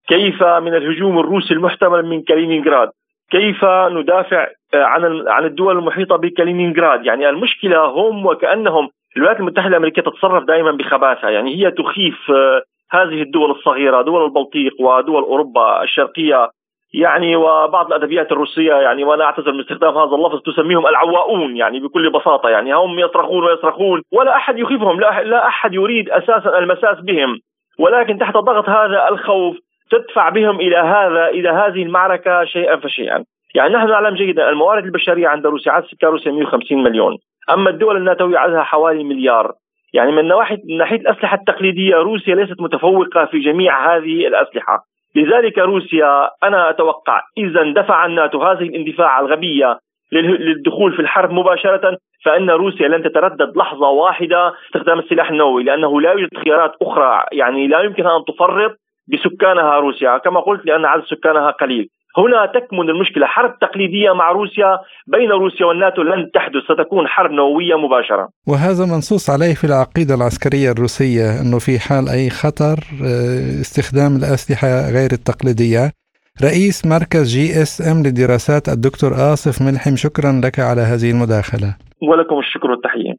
[0.08, 2.90] كيف من الهجوم الروسي المحتمل من كالينينغراد
[3.32, 7.06] كيف ندافع آه، عن عن الدول المحيطة بكالينينغراد.
[7.06, 11.30] يعني المشكلة هم وكأنهم الولايات المتحدة الأمريكية تتصرف دائما بخباثة.
[11.30, 16.50] يعني هي تخيف آه، هذه الدول الصغيرة دول البلطيق ودول أوروبا الشرقية.
[16.94, 22.10] يعني وبعض الأدبيات الروسية يعني وأنا أعتذر من استخدام هذا اللفظ تسميهم العواؤون يعني بكل
[22.10, 22.50] بساطة.
[22.50, 27.40] يعني هم يصرخون ويصرخون ولا أحد يخيفهم لا, لا أحد يريد أساسا المساس بهم.
[27.80, 29.58] ولكن تحت ضغط هذا الخوف
[29.92, 33.24] تدفع بهم إلى هذا إلى هذه المعركة شيئا فشيئا.
[33.56, 37.18] يعني نحن نعلم جيدا الموارد البشرية عند روسيا عدد سكان روسيا 150 مليون.
[37.50, 39.52] أما الدول الناتوية عددها حوالي مليار.
[39.94, 44.84] يعني من ناحيه من ناحية الأسلحة التقليدية روسيا ليست متفوقة في جميع هذه الأسلحة.
[45.16, 49.80] لذلك روسيا أنا أتوقع إذا دفع الناتو هذه الاندفاع الغبية
[50.12, 56.12] للدخول في الحرب مباشرة فإن روسيا لن تتردد لحظة واحدة استخدام السلاح النووي لأنه لا
[56.12, 57.26] يوجد خيارات أخرى.
[57.32, 58.72] يعني لا يمكن أن تفرط
[59.08, 60.18] بسكانها روسيا.
[60.18, 61.88] كما قلت لأن عدد سكانها قليل.
[62.18, 63.26] هنا تكمن المشكلة.
[63.26, 68.30] حرب تقليدية مع روسيا بين روسيا والناتو لن تحدث ستكون حرب نووية مباشرة.
[68.48, 74.68] وهذا منصوص عليه في العقيدة العسكرية الروسية أنه في حال أي خطر آه، استخدام الأسلحة
[74.92, 75.92] غير التقليدية.
[76.44, 81.76] رئيس مركز GSM للدراسات الدكتور آصف ملحم شكرا لك على هذه المداخلة.
[82.10, 83.14] ولكم الشكر والتحية.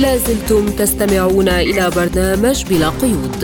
[0.00, 3.40] لازلتم تستمعون إلى برنامج بلا قيود.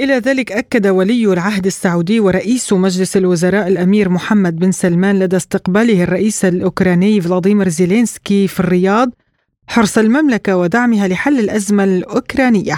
[0.00, 6.02] إلى ذلك أكد ولي العهد السعودي ورئيس مجلس الوزراء الأمير محمد بن سلمان لدى استقباله
[6.02, 9.10] الرئيس الأوكراني فلاديمير زيلينسكي في الرياض
[9.66, 12.76] حرص المملكة ودعمها لحل الأزمة الأوكرانية.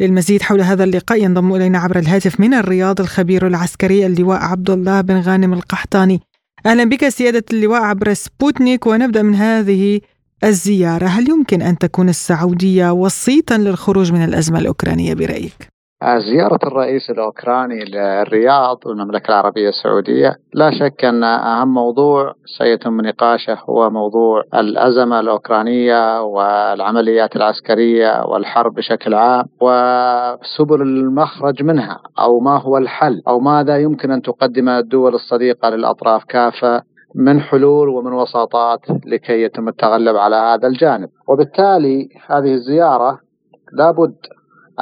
[0.00, 5.00] للمزيد حول هذا اللقاء ينضم إلينا عبر الهاتف من الرياض الخبير العسكري اللواء عبد الله
[5.00, 6.20] بن غانم القحطاني.
[6.66, 10.00] أهلا بك سيادة اللواء عبر سبوتنيك ونبدأ من هذه
[10.44, 11.06] الزيارة.
[11.06, 18.86] هل يمكن أن تكون السعودية وسيطا للخروج من الأزمة الأوكرانية برأيك؟ زيارة الرئيس الأوكراني للرياض
[18.86, 27.36] والمملكة العربية السعودية لا شك أن أهم موضوع سيتم نقاشه هو موضوع الأزمة الأوكرانية والعمليات
[27.36, 34.22] العسكرية والحرب بشكل عام وسبل المخرج منها أو ما هو الحل أو ماذا يمكن أن
[34.22, 36.82] تقدم الدول الصديقة للأطراف كافة
[37.14, 41.08] من حلول ومن وساطات لكي يتم التغلب على هذا الجانب.
[41.28, 43.18] وبالتالي هذه الزيارة
[43.72, 44.14] لابد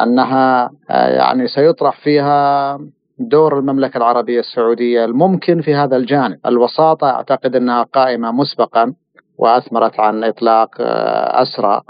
[0.03, 2.79] أنها آه، يعني سيطرح فيها
[3.19, 8.93] دور المملكة العربية السعودية الممكن في هذا الجانب، الوساطة أعتقد أنها قائمة مسبقا
[9.39, 11.81] وأثمرت عن إطلاق آه، أسرى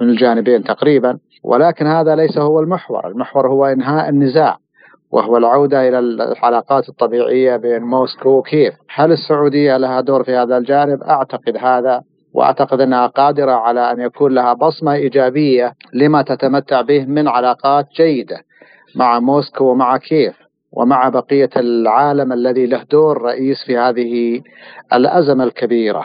[0.00, 4.58] من الجانبين تقريبا، ولكن هذا ليس هو المحور، المحور هو إنهاء النزاع
[5.10, 11.02] وهو العودة إلى العلاقات الطبيعية بين موسكو وكييف، هل السعودية لها دور في هذا الجانب؟
[11.02, 12.02] أعتقد هذا
[12.34, 18.36] وأعتقد أنها قادرة على أن يكون لها بصمة إيجابية لما تتمتع به من علاقات جيدة
[18.96, 20.34] مع موسكو ومع كييف
[20.72, 24.42] ومع بقية العالم الذي له دور رئيس في هذه
[24.92, 26.04] الأزمة الكبيرة.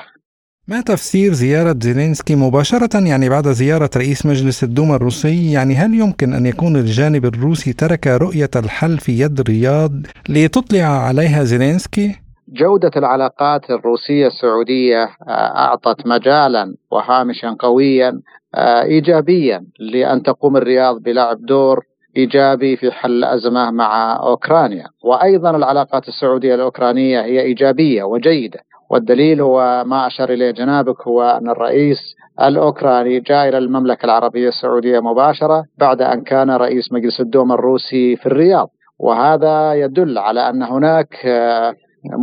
[0.67, 6.33] ما تفسير زيارة زيلينسكي مباشرة يعني بعد زيارة رئيس مجلس الدوما الروسي يعني هل يمكن
[6.33, 9.91] أن يكون الجانب الروسي ترك رؤية الحل في يد رياض
[10.29, 18.21] لتطلع عليها زيلينسكي؟ جودة العلاقات الروسية السعودية آه، أعطت مجالا وهامشا قويا
[18.55, 21.83] آه، إيجابيا لأن تقوم الرياض بلعب دور
[22.17, 28.59] إيجابي في حل الأزمة مع أوكرانيا، وأيضا العلاقات السعودية الأوكرانية هي إيجابية وجيدة،
[28.91, 34.99] والدليل هو ما أشار إليه جنابك هو أن الرئيس الأوكراني جاء إلى المملكة العربية السعودية
[34.99, 41.25] مباشرة بعد أن كان رئيس مجلس الدوما الروسي في الرياض، وهذا يدل على أن هناك
[41.25, 41.73] آه،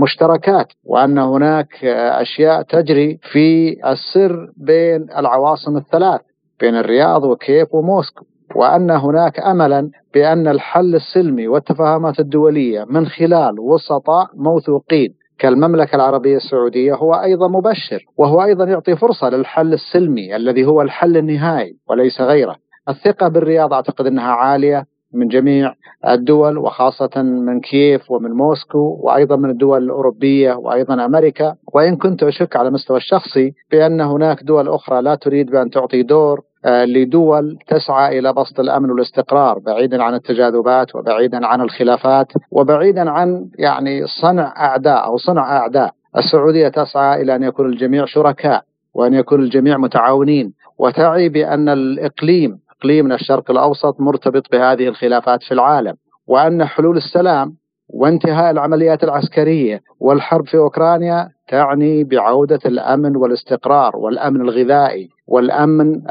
[0.03, 1.85] مشتركات وأن هناك
[2.21, 6.21] أشياء تجري في السر بين العواصم الثلاث
[6.61, 8.25] بين الرياض وكيف وموسكو.
[8.55, 15.15] وأن هناك املا بأن الحل السلمي والتفاهمات الدولية من خلال وسطاء موثوقين.
[15.39, 21.17] كالمملكة العربية السعودية هو أيضا مبشر وهو أيضا يعطي فرصة للحل السلمي الذي هو الحل
[21.17, 22.57] النهائي وليس غيره.
[22.89, 24.85] الثقة بالرياض أعتقد أنها عالية
[25.17, 25.73] من جميع
[26.09, 31.55] الدول وخاصة من كييف ومن موسكو وأيضا من الدول الأوروبية وأيضا أمريكا.
[31.75, 36.41] وإن كنت أشك على المستوى الشخصي بأن هناك دول أخرى لا تريد بأن تعطي دور
[36.65, 43.51] آه، لدول تسعى إلى بسط الأمن والاستقرار بعيدا عن التجاذبات وبعيدا عن الخلافات وبعيدا عن
[43.59, 45.91] يعني صنع أعداء أو صنع أعداء.
[46.17, 48.63] السعودية تسعى إلى أن يكون الجميع شركاء
[48.95, 50.53] وأن يكون الجميع متعاونين.
[50.79, 55.95] وتعي بأن الإقليم اقليمنا الشرق الأوسط مرتبط بهذه الخلافات في العالم
[56.29, 57.53] وأن حلول السلام
[57.89, 66.03] وانتهاء العمليات العسكرية والحرب في أوكرانيا تعني بعودة الأمن والاستقرار والأمن الغذائي والأمن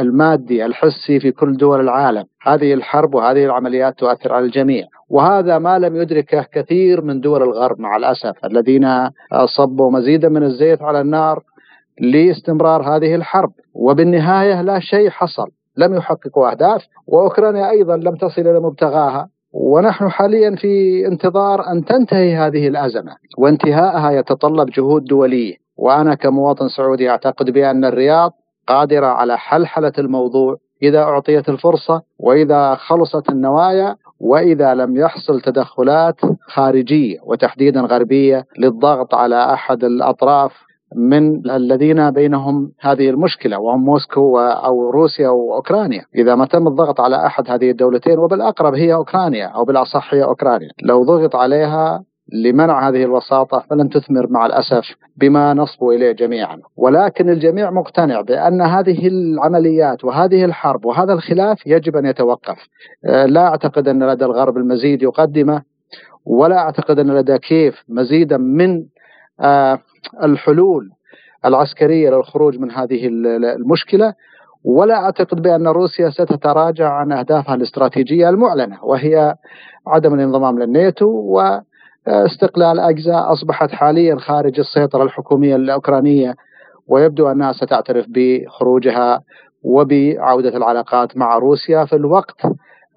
[0.00, 5.78] المادي الحسي في كل دول العالم، هذه الحرب وهذه العمليات تؤثر على الجميع، وهذا ما
[5.78, 9.10] لم يدركه كثير من دول الغرب مع الأسف الذين
[9.44, 11.42] صبوا مزيدا من الزيت على النار
[12.00, 18.60] لاستمرار هذه الحرب، وبالنهاية لا شيء حصل، لم يحققوا أهداف، وأوكرانيا أيضا لم تصل إلى
[18.60, 23.16] مبتغاها، ونحن حاليا في انتظار أن تنتهي هذه الأزمة.
[23.38, 25.54] وانتهائها يتطلب جهود دولية.
[25.76, 28.32] وأنا كمواطن سعودي أعتقد بأن الرياض
[28.68, 37.18] قادرة على حلحلة الموضوع إذا أعطيت الفرصة وإذا خلصت النوايا وإذا لم يحصل تدخلات خارجية
[37.24, 40.52] وتحديدا غربية للضغط على أحد الأطراف
[40.96, 47.26] من الذين بينهم هذه المشكلة وهم موسكو أو روسيا وأوكرانيا إذا ما تم الضغط على
[47.26, 50.70] أحد هذه الدولتين وبالأقرب هي أوكرانيا أو بالأصح هي أوكرانيا.
[50.82, 54.84] لو ضغط عليها لمنع هذه الوساطة فلن تثمر مع الأسف
[55.16, 56.58] بما نصبو إليه جميعا.
[56.76, 62.68] ولكن الجميع مقتنع بأن هذه العمليات وهذه الحرب وهذا الخلاف يجب أن يتوقف.
[63.06, 65.62] آه، لا أعتقد أن لدى الغرب المزيد يقدمه
[66.24, 68.84] ولا أعتقد أن لدى كيف مزيدا من
[69.40, 69.78] آه،
[70.22, 70.90] الحلول
[71.44, 73.06] العسكرية للخروج من هذه
[73.56, 74.14] المشكلة
[74.64, 79.34] ولا أعتقد بأن روسيا ستتراجع عن أهدافها الاستراتيجية المعلنة وهي
[79.86, 81.08] عدم الانضمام للناتو
[82.06, 86.34] واستقلال أجزاء أصبحت حاليا خارج السيطرة الحكومية الأوكرانية
[86.88, 89.20] ويبدو أنها ستعترف بخروجها
[89.62, 92.40] وبعودة العلاقات مع روسيا في الوقت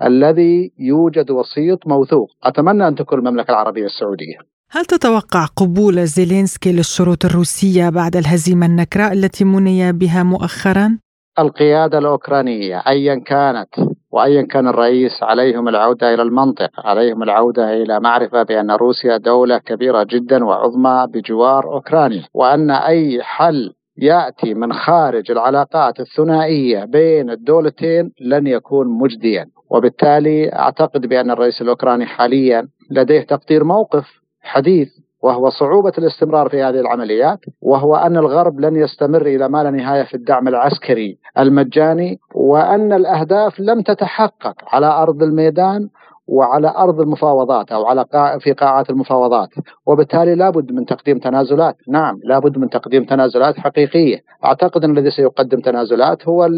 [0.04, 2.30] الذي يوجد وسيط موثوق.
[2.44, 4.51] أتمنى أن تكون المملكة العربية السعودية.
[4.74, 10.98] هل تتوقع قبول زيلينسكي للشروط الروسية بعد الهزيمة النكراء التي مني بها مؤخرا؟
[11.40, 13.68] القيادة الأوكرانية أيا كانت
[14.12, 20.08] وأيا كان الرئيس عليهم العودة إلى المنطق عليهم العودة إلى معرفة بأن روسيا دولة كبيرة
[20.10, 28.48] جدا وعظمى بجوار أوكرانيا وأن أي حل يأتي من خارج العلاقات الثنائية بين الدولتين لن
[28.48, 34.90] يكون مجديا وبالتالي أعتقد بأن الرئيس الأوكراني حاليا لديه تقدير موقف حديث
[35.24, 40.04] وهو صعوبة الاستمرار في هذه العمليات وهو أن الغرب لن يستمر إلى ما لا نهاية
[40.04, 45.90] في الدعم العسكري المجاني وأن الأهداف لم تتحقق على أرض الميدان
[46.28, 48.06] وعلى أرض المفاوضات أو على
[48.40, 49.50] في قاعات المفاوضات.
[49.86, 51.76] وبالتالي لابد من تقديم تنازلات.
[51.88, 54.18] نعم لابد من تقديم تنازلات حقيقية.
[54.46, 56.50] أعتقد أن الذي سيقدم تنازلات هو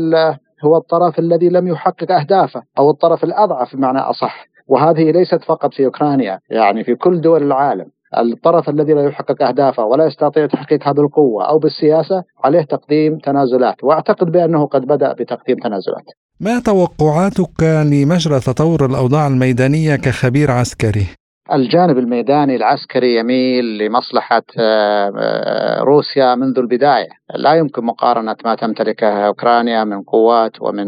[0.65, 4.47] هو الطرف الذي لم يحقق أهدافه أو الطرف الأضعف بمعنى أصح.
[4.67, 7.85] وهذه ليست فقط في أوكرانيا يعني في كل دول العالم
[8.17, 14.31] الطرف الذي لا يحقق أهدافه ولا يستطيع تحقيقها بالقوه أو بالسياسة عليه تقديم تنازلات وأعتقد
[14.31, 16.05] بأنه قد بدأ بتقديم تنازلات.
[16.39, 21.05] ما توقعاتك لمجرى تطور الأوضاع الميدانية كخبير عسكري؟
[21.53, 29.83] الجانب الميداني العسكري يميل لمصلحة آه، روسيا منذ البداية لا يمكن مقارنة ما تمتلكه أوكرانيا
[29.83, 30.85] من قوات ومن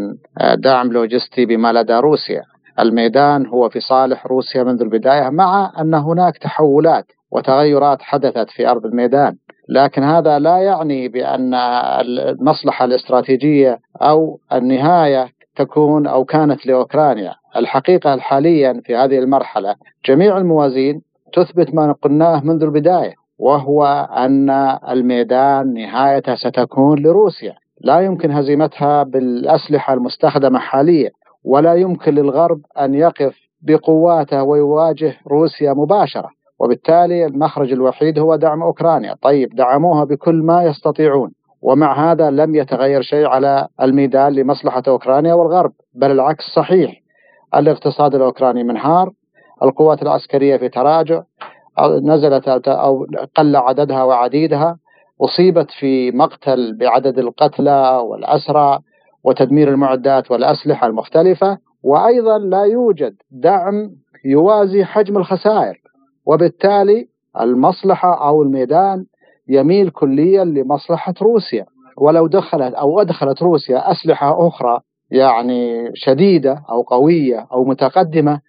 [0.57, 2.41] دعم لوجستي بما لدى روسيا
[2.79, 8.85] الميدان هو في صالح روسيا منذ البداية مع أن هناك تحولات وتغيرات حدثت في أرض
[8.85, 9.35] الميدان.
[9.69, 17.35] لكن هذا لا يعني بأن المصلحة الاستراتيجية أو النهاية تكون أو كانت لأوكرانيا.
[17.55, 21.01] الحقيقة حاليا في هذه المرحلة جميع الموازين
[21.33, 24.49] تثبت ما قلناه منذ البداية وهو أن
[24.89, 27.55] الميدان نهايته ستكون لروسيا.
[27.81, 31.11] لا يمكن هزيمتها بالأسلحة المستخدمة حاليا.
[31.45, 36.29] ولا يمكن للغرب أن يقف بقواته ويواجه روسيا مباشرة.
[36.59, 39.15] وبالتالي المخرج الوحيد هو دعم أوكرانيا.
[39.21, 41.31] طيب دعموها بكل ما يستطيعون.
[41.61, 45.71] ومع هذا لم يتغير شيء على الميدان لمصلحة أوكرانيا والغرب.
[45.93, 47.01] بل العكس صحيح.
[47.55, 49.11] الاقتصاد الأوكراني منهار.
[49.63, 51.21] القوات العسكرية في تراجع.
[52.03, 53.05] نزلت أو
[53.37, 54.77] قل عددها وعديدها.
[55.21, 58.79] أصيبت في مقتل بعدد القتلى والأسرى.
[59.25, 63.89] وتدمير المعدات والأسلحة المختلفة وأيضا لا يوجد دعم
[64.25, 65.81] يوازي حجم الخسائر
[66.25, 67.07] وبالتالي
[67.41, 69.05] المصلحة أو الميدان
[69.47, 71.65] يميل كليا لمصلحة روسيا.
[71.97, 74.79] ولو دخلت أو أدخلت روسيا أسلحة أخرى
[75.11, 78.39] يعني شديدة أو قوية أو متقدمة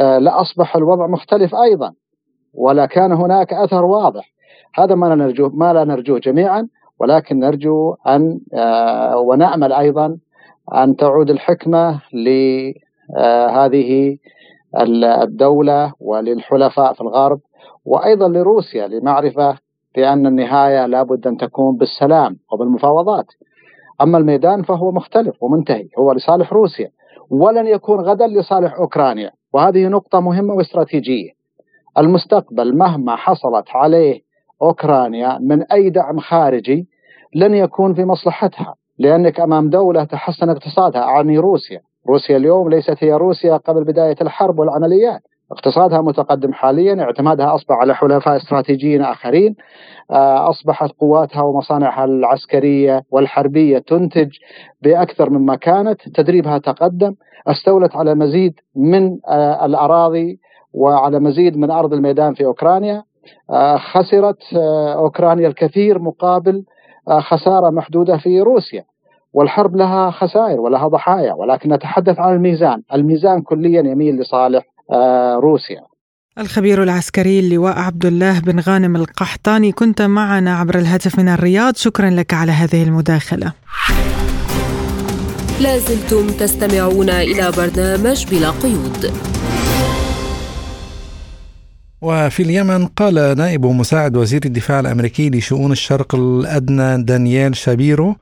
[0.00, 1.92] آه، لأصبح الوضع مختلف أيضا.
[2.54, 4.32] ولا كان هناك أثر واضح.
[4.74, 6.68] هذا ما لا نرجوه ما لا نرجوه جميعا.
[7.00, 10.18] ولكن نرجو أن آه، ونأمل أيضا
[10.74, 14.18] أن تعود الحكمة لهذه
[15.22, 17.40] الدولة وللحلفاء في الغرب
[17.84, 19.58] وأيضا لروسيا لمعرفة
[19.94, 23.26] بأن النهاية لابد أن تكون بالسلام وبالمفاوضات.
[24.00, 26.90] أما الميدان فهو مختلف ومنتهي هو لصالح روسيا
[27.30, 31.30] ولن يكون غدا لصالح أوكرانيا وهذه نقطة مهمة واستراتيجية.
[31.98, 34.29] المستقبل مهما حصلت عليه
[34.62, 36.88] أوكرانيا من أي دعم خارجي
[37.34, 41.80] لن يكون في مصلحتها لأنك أمام دولة تحسن اقتصادها أعني روسيا.
[42.08, 45.20] روسيا اليوم ليست هي روسيا قبل بداية الحرب والعمليات.
[45.52, 49.54] اقتصادها متقدم حاليا اعتمادها أصبح على حلفاء استراتيجيين آخرين
[50.10, 54.28] آه، أصبحت قواتها ومصانعها العسكرية والحربية تنتج
[54.82, 57.14] بأكثر مما كانت تدريبها تقدم
[57.46, 60.38] استولت على مزيد من آه، الأراضي
[60.74, 63.02] وعلى مزيد من أرض الميدان في أوكرانيا.
[63.92, 64.36] خسرت
[64.96, 66.64] أوكرانيا الكثير مقابل
[67.20, 68.84] خسارة محدودة في روسيا.
[69.32, 72.82] والحرب لها خسائر ولها ضحايا ولكن نتحدث عن الميزان.
[72.94, 74.64] الميزان كليا يميل لصالح
[75.36, 75.80] روسيا.
[76.38, 81.76] الخبير العسكري اللواء عبد الله بن غانم القحطاني كنت معنا عبر الهاتف من الرياض.
[81.76, 83.52] شكرا لك على هذه المداخلة.
[85.60, 89.12] لازلتم تستمعون إلى برنامج بلا قيود.
[92.02, 98.16] وفي اليمن قال نائب مساعد وزير الدفاع الأمريكي لشؤون الشرق الأدنى دانييل شابيرو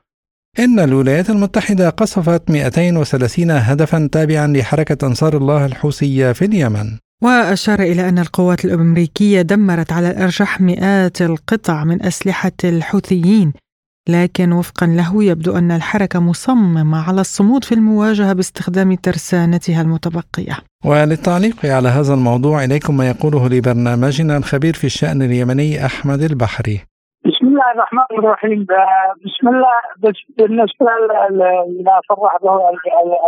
[0.59, 6.97] إن الولايات المتحدة قصفت 230 هدفا تابعا لحركة أنصار الله الحوثية في اليمن.
[7.23, 13.53] وأشار إلى أن القوات الأمريكية دمرت على الأرجح مئات القطع من أسلحة الحوثيين
[14.09, 20.57] لكن وفقا له يبدو أن الحركة مصممة على الصمود في المواجهة باستخدام ترسانتها المتبقية.
[20.85, 26.88] وللتعليق على هذا الموضوع إليكم ما يقوله لبرنامجنا الخبير في الشأن اليمني أحمد البحري.
[27.25, 28.67] بسم الله الرحمن الرحيم.
[29.25, 29.75] بسم الله
[30.37, 30.85] بالنسبة
[31.31, 32.69] لما صرح به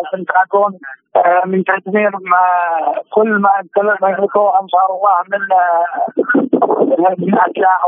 [0.01, 0.79] البنتاغون
[1.15, 2.43] آه، من تدمير ما
[3.09, 3.49] كل ما
[4.09, 5.85] يملكه أنصار الله من آه،
[7.19, 7.31] من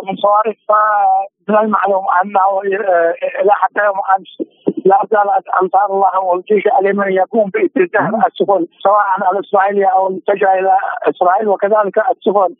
[0.08, 4.54] من صواريخ فمن المعلوم أنه آه، إلى حتى يوم أمس
[4.86, 10.78] لا زالت أنصار الله والجيش اليمني يقوم باتجاه السفن سواء الاسرائيليه أو المتجهه إلى
[11.10, 12.56] إسرائيل وكذلك السفن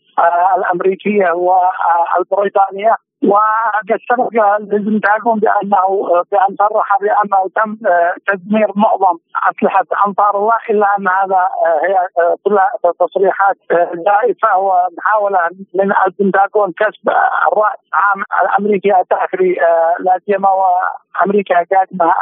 [0.58, 2.96] الأمريكية والبريطانية.
[3.28, 5.88] وقد سبق البنتاغون بانه
[6.32, 7.78] بأن صرح بأنه تم
[8.28, 9.18] تدمير معظم
[9.50, 11.50] أسلحة أنصار الله إلا أن هذا
[11.84, 12.08] هي
[12.44, 12.70] كلها
[13.00, 13.56] تصريحات
[14.06, 17.10] زائفه ومحاوله من البنتاغون كسب
[17.48, 19.56] الراي العام الأمريكي الداخلي
[20.00, 22.14] لا سيما وأمريكا قادمة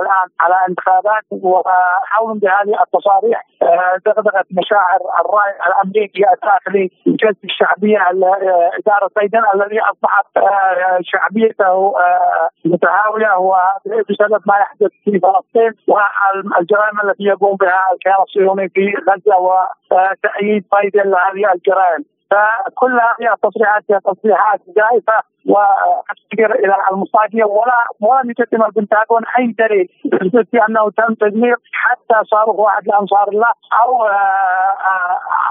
[0.00, 1.24] الآن على انتخابات.
[1.32, 3.42] وحاول بهذه التصاريح
[4.06, 7.98] دغدغة مشاعر الرأي الأمريكي الداخلي جذب الشعبية
[8.78, 10.26] إدارة بايدن الذي أصبحت
[11.00, 11.94] شعبيته
[12.64, 20.64] متهاويه وبسبب ما يحدث في فلسطين والجرائم التي يقوم بها الكيان الصهيوني في غزة وتأييد
[20.72, 22.04] بايدن لهذه الجرائم.
[22.30, 29.88] فكل هذه التصريحات هي تصريحات جائفه وتشير إلى المصادية ولا ولم يقدم البنتاغون أي دليل
[30.04, 34.06] يثبت بانه تم تدمير حتى صاروخ واحد لأنصار الله أو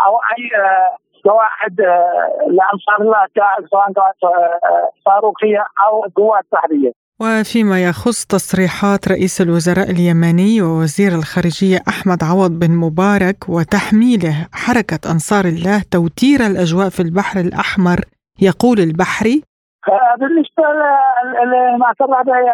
[0.06, 0.50] أو أي
[1.28, 1.78] قواعد
[2.58, 3.22] لانصار الله
[3.72, 3.88] سواء
[5.06, 6.92] صاروخية أو قوات بحريه.
[7.22, 15.46] وفيما يخص تصريحات رئيس الوزراء اليمني ووزير الخارجية أحمد عوض بن مبارك وتحميله حركة أنصار
[15.46, 18.00] الله توتير الأجواء في البحر الأحمر
[18.42, 19.44] يقول البحري
[20.18, 20.64] بالنسبة
[21.44, 22.52] لما تبع به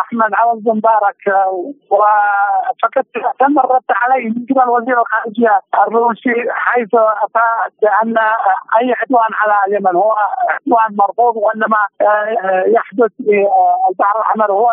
[0.00, 1.16] أحمد عوض مبارك
[2.82, 3.04] فقد
[3.38, 8.18] تم الرد عليه من قبل وزير الخارجية الروسي حيث افاد بأن
[8.80, 10.14] أي عدوان على اليمن هو
[10.48, 11.78] عدوان مرفوض وإنما
[12.66, 13.48] يحدث في
[13.90, 14.72] البحر الأحمر هو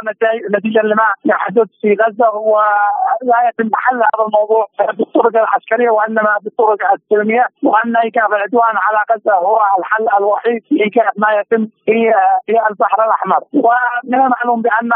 [0.55, 7.47] نتيجة لما يحدث في غزة ولا يتم حل هذا الموضوع بالطرق العسكرية وإنما بالطرق السلمية
[7.63, 12.13] وأن إيقاف العدوان على غزة هو الحل الوحيد لإيقاف ما يتم في
[12.45, 13.39] في البحر الأحمر.
[13.53, 14.89] ومن المعلوم بأن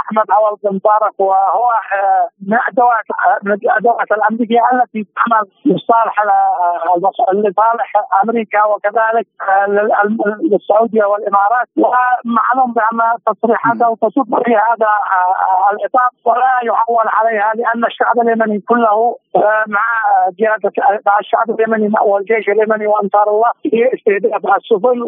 [0.00, 1.70] أحمد عوض مبارك وهو
[2.48, 3.04] من أدوات
[3.42, 6.24] من الادوات الأمريكية التي تعمل لصالح
[7.34, 7.92] لصالح
[8.24, 9.26] أمريكا وكذلك
[10.50, 11.68] للسعوديه والإمارات.
[11.76, 14.90] ومعلوم بأن تصريحاته تصب في هذا
[15.72, 19.16] الإطار ولا يعول عليها لأن الشعب اليمني كله
[19.66, 19.84] مع
[20.38, 20.72] قياده
[21.06, 25.02] مع الشعب اليمني والجيش اليمني وأنصار الله في استهداف السفن.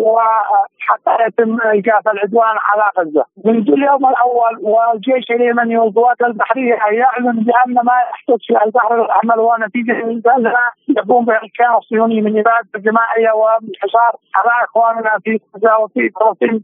[0.82, 3.24] وحتى يتم ايقاف العدوان على غزة.
[3.44, 9.56] منذ اليوم الأول والجيش اليمني والقوات البحرية يعلن بأن ما يحدث في البحر الأحمر هو
[9.60, 10.52] نتيجه لما
[10.88, 16.62] يقوم به الكيان الصهيوني من إبادة جماعيه وانحصار على إخواننا في غزة وفي فلسطين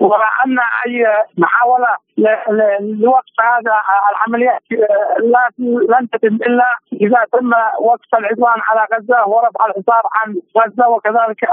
[0.00, 1.06] وأن أي
[1.38, 1.96] محاولة
[2.80, 3.74] لوقف هذا
[4.10, 4.62] العمليات
[5.88, 6.64] لن تتم إلا
[7.00, 11.44] إذا تم وقف العدوان على غزة ورفع الحصار عن غزة وكذلك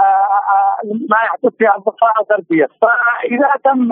[1.09, 3.91] ما يحدث في الضفة الغربية، فإذا تم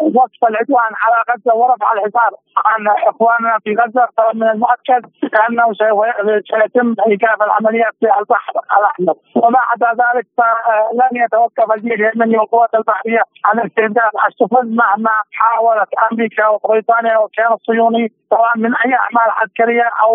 [0.00, 2.30] وقف العدوان على غزة ورفع الحصار
[2.66, 5.06] عن إخواننا في غزة فمن المؤكد
[5.48, 12.74] أنه سيتم إيقاف العمليات في البحر الأحمر، وما عدا ذلك فلن يتوقف الجيش اليمني والقوات
[12.74, 19.90] البحرية عن استهداف السفن مهما حاولت أمريكا وبريطانيا والكيان الصهيوني سواء من أي أعمال عسكرية
[20.02, 20.12] أو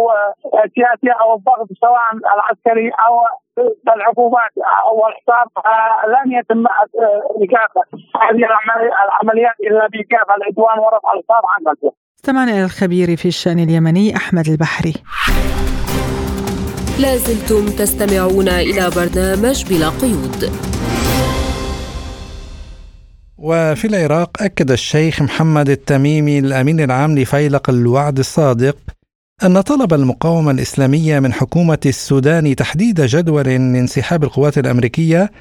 [0.76, 2.02] سياسية أو الضغط سواء
[2.36, 3.14] العسكري أو
[3.96, 4.52] العقوبات
[4.88, 5.46] أو الحصار
[6.14, 6.64] لن يتم
[7.42, 7.72] ايقاف
[8.22, 8.44] هذه
[9.06, 11.94] العمليات إلا بايقاف العدوان ورفع الحصار عن غزة.
[12.20, 14.94] استمعنا إلى الخبير في الشأن اليمني أحمد البحري.
[17.02, 20.73] لازلتم تستمعون إلى برنامج بلا قيود.
[23.44, 28.78] وفي العراق أكد الشيخ محمد التميمي الأمين العام لفيلق الوعد الصادق
[29.44, 35.32] أن طلب المقاومة الإسلامية من حكومة السودان تحديد جدول لانسحاب القوات الأمريكية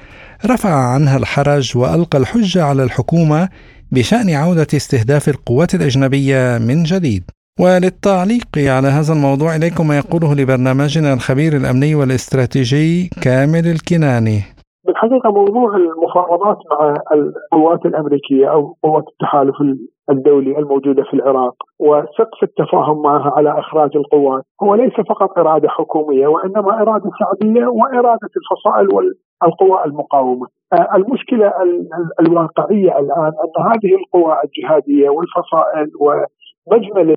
[0.45, 3.49] رفع عنها الحرج وألقى الحجة على الحكومة
[3.91, 7.23] بشأن عودة استهداف القوات الأجنبية من جديد.
[7.59, 14.43] وللتعليق على هذا الموضوع إليكم ما يقوله لبرنامجنا الخبير الأمني والإستراتيجي كامل الكناني.
[14.85, 19.55] بالحقيقة موضوع المفاوضات مع القوات الأمريكية أو قوات التحالف
[20.09, 26.27] الدولي الموجودة في العراق وسقف التفاهم معها على إخراج القوات هو ليس فقط إرادة حكومية
[26.27, 30.47] وإنما إرادة شعبية وإرادة الفصائل والقوى المقاومة.
[30.95, 31.53] المشكلة
[32.19, 37.09] الواقعية الآن أن هذه القوى الجهادية والفصائل ومجمل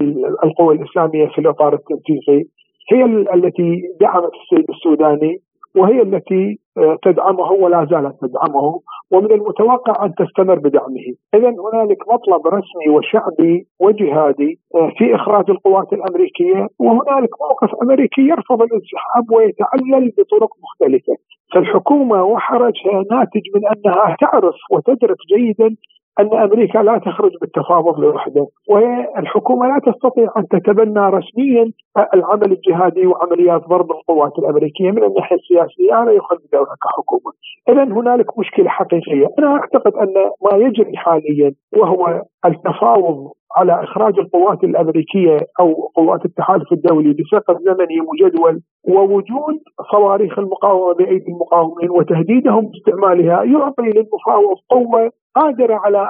[0.44, 2.48] القوى الإسلامية في الإطار التنفيذي
[2.92, 3.04] هي
[3.34, 5.36] التي دعمت السيد السوداني
[5.76, 6.58] وهي التي
[7.02, 8.80] تدعمه ولا زالت تدعمه
[9.12, 14.58] ومن المتوقع أن تستمر بدعمه، اذا هنالك مطلب رسمي وشعبي وجهادي
[14.98, 21.14] في إخراج القوات الأمريكية وهنالك موقف أمريكي يرفض الانسحاب ويتعلل بطرق مختلفة،
[21.54, 25.76] فالحكومة وحرجها ناتج من أنها تعرف وتدرك جيدا
[26.20, 31.72] أن أمريكا لا تخرج بالتفاوض لوحده وهي الحكومة لا تستطيع أن تتبنى رسميا
[32.14, 37.32] العمل الجهادي وعمليات ضرب القوات الأمريكية من الناحية السياسية هذا يخل بدورها كحكومة.
[37.68, 44.64] اذا هنالك مشكلة حقيقية، أنا أعتقد أن ما يجري حاليا وهو التفاوض على إخراج القوات
[44.64, 49.56] الأمريكية أو قوات التحالف الدولي بسقف زمني مجدول ووجود
[49.92, 56.00] صواريخ المقاومة بأيدي المقاومين وتهديدهم باستعمالها يعطي للمفاوض قوة قادرة على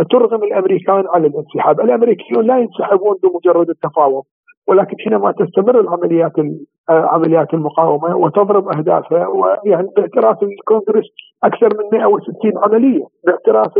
[0.00, 4.22] أن ترغم الأمريكان على الانسحاب، الأمريكيون لا ينسحبون بمجرد التفاوض،
[4.68, 6.32] ولكن حينما تستمر العمليات
[6.88, 11.08] عمليات المقاومة وتضرب أهدافها ويعني باعتراف الكونغرس
[11.44, 13.72] أكثر من 160 عملية باعتراف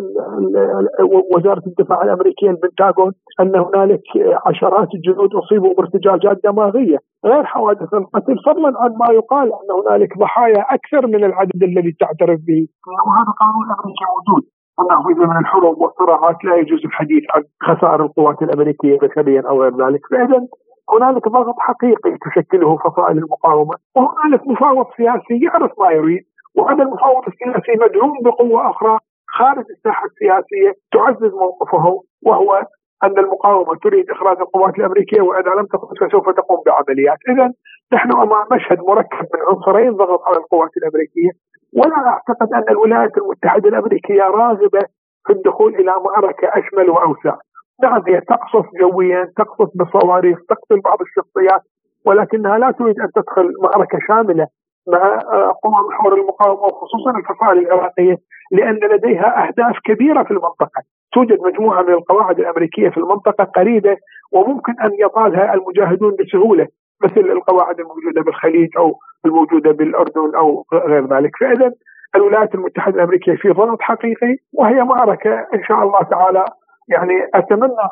[1.35, 4.03] وزارة الدفاع الأمريكية البنتاغون أن هنالك
[4.47, 6.99] عشرات الجنود أصيبوا بارتجاجات دماغية.
[7.25, 12.41] غير حوادث القتل فضلا عن ما يقال أن هنالك ضحايا أكثر من العدد الذي تعترف
[12.49, 12.67] به.
[13.07, 14.45] وهذا قانون أمريكي موجود.
[14.81, 19.87] انه في زمن الحروب والصراعات لا يجوز الحديث عن خسائر القوات الأمريكية بشريا أو غير
[19.87, 20.47] ذلك، فاذا
[20.93, 26.23] هنالك ضغط حقيقي تشكله فصائل المقاومة وهنالك مفاوض سياسي يعرف ما يريد
[26.57, 28.99] وهذا المفاوض السياسي مدعوم بقوة أخرى
[29.39, 32.63] خارج الساحة السياسية تعزز موقفه وهو
[33.05, 37.53] أن المقاومة تريد إخراج القوات الأمريكية وإذا لم تقم فسوف تقوم بعمليات، اذا
[37.93, 41.31] نحن أمام مشهد مركب من عنصرين ضغط على القوات الأمريكية
[41.75, 44.81] ولا أعتقد أن الولايات المتحدة الأمريكية راغبة
[45.27, 47.37] في الدخول إلى معركة أشمل وأوسع.
[47.83, 51.63] نعم هي تقصف جويا، تقصف بالصواريخ، تقتل بعض الشخصيات
[52.07, 54.47] ولكنها لا تريد أن تدخل معركة شاملة
[54.89, 55.19] مع
[55.63, 58.17] قوى محور المقاومة وخصوصا الفصائل العراقية
[58.53, 63.97] لأن لديها أهداف كبيرة في المنطقة، توجد مجموعة من القواعد الأمريكية في المنطقة قريبة
[64.33, 66.67] وممكن أن يطالها المجاهدون بسهولة
[67.05, 68.95] مثل القواعد الموجودة بالخليج أو
[69.27, 71.73] الموجودة بالأردن أو غير ذلك، فإذا
[72.17, 76.45] الولايات المتحدة الأمريكية في ضغط حقيقي وهي معركة إن شاء الله تعالى
[76.89, 77.85] يعني أتمنى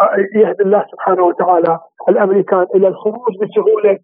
[0.00, 3.98] أن يهدي الله سبحانه وتعالى الأمريكان إلى الخروج بسهولة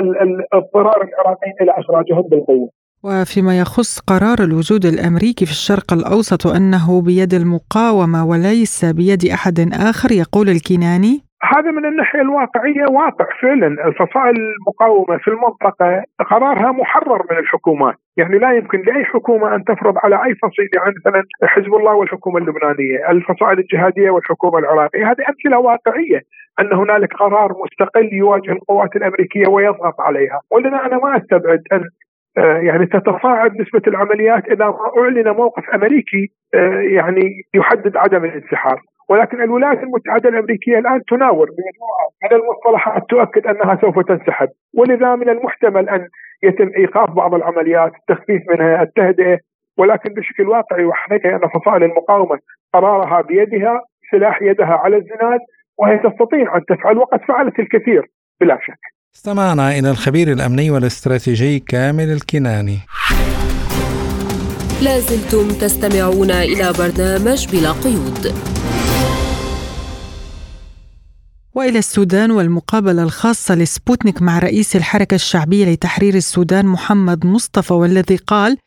[0.00, 2.68] من اضطرار العراقيين إلى إخراجهم بالقوة.
[3.04, 9.58] وفيما يخص قرار الوجود الأمريكي في الشرق الأوسط وانه بيد المقاومة وليس بيد أحد
[9.90, 13.66] آخر يقول الكناني هذا من الناحية الواقعية واقع فعلا.
[13.66, 19.94] الفصائل المقاومة في المنطقة قرارها محرر من الحكومات، يعني لا يمكن لأي حكومة أن تفرض
[20.04, 25.58] على أي فصيل يعني مثلا حزب الله والحكومة اللبنانية، الفصائل الجهادية والحكومة العراقية، هذه أمثلة
[25.58, 26.20] واقعية
[26.60, 31.84] أن هنالك قرار مستقل يواجه القوات الأمريكية ويضغط عليها، ولذا أنا ما أستبعد أن
[32.66, 36.28] يعني تتصاعد نسبة العمليات إذا أعلن موقف أمريكي
[36.96, 38.78] يعني يحدد عدم الانسحاب
[39.08, 44.48] ولكن الولايات المتحدة الأمريكية الآن تناور بمجموعة من المصطلحات تؤكد أنها سوف تنسحب.
[44.74, 46.08] ولذا من المحتمل أن
[46.42, 49.38] يتم إيقاف بعض العمليات التخفيف منها التهدئة.
[49.78, 52.38] ولكن بشكل واقعي وحقيقي أن فصائل المقاومة
[52.74, 55.40] قرارها بيدها سلاح يدها على الزناد
[55.78, 58.78] وهي تستطيع أن تفعل وقد فعلت الكثير بلا شك.
[59.14, 62.78] استمعنا إلى الخبير الأمني والاستراتيجي كامل الكناني.
[64.84, 68.57] لازلتم تستمعون إلى برنامج بلا قيود.
[71.58, 78.58] وإلى السودان والمقابلة الخاصة لسبوتنيك مع رئيس الحركة الشعبية لتحرير السودان محمد مصطفى والذي قال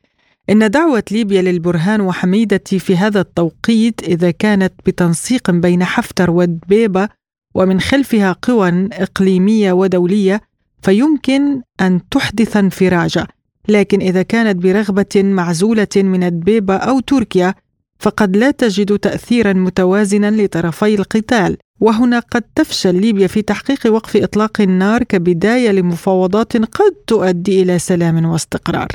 [0.50, 7.10] إن دعوة ليبيا للبرهان وحميدتي في هذا التوقيت إذا كانت بتنسيق بين حفتر ودبيبه
[7.56, 10.42] ومن خلفها قوى إقليمية ودولية
[10.82, 13.28] فيمكن أن تحدث انفراجا.
[13.68, 17.54] لكن إذا كانت برغبة معزولة من دبيبه أو تركيا
[18.00, 21.58] فقد لا تجد تاثيرا متوازنا لطرفي القتال.
[21.82, 28.26] وهنا قد تفشل ليبيا في تحقيق وقف إطلاق النار كبداية لمفاوضات قد تؤدي إلى سلام
[28.26, 28.88] واستقرار.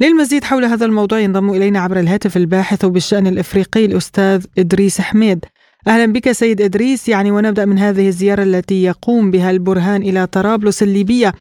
[0.00, 5.44] للمزيد حول هذا الموضوع ينضم إلينا عبر الهاتف الباحث بالشان الإفريقي الأستاذ إدريس حميد.
[5.88, 10.82] أهلا بك سيد إدريس يعني ونبدأ من هذه الزيارة التي يقوم بها البرهان إلى طرابلس
[10.82, 11.32] الليبية.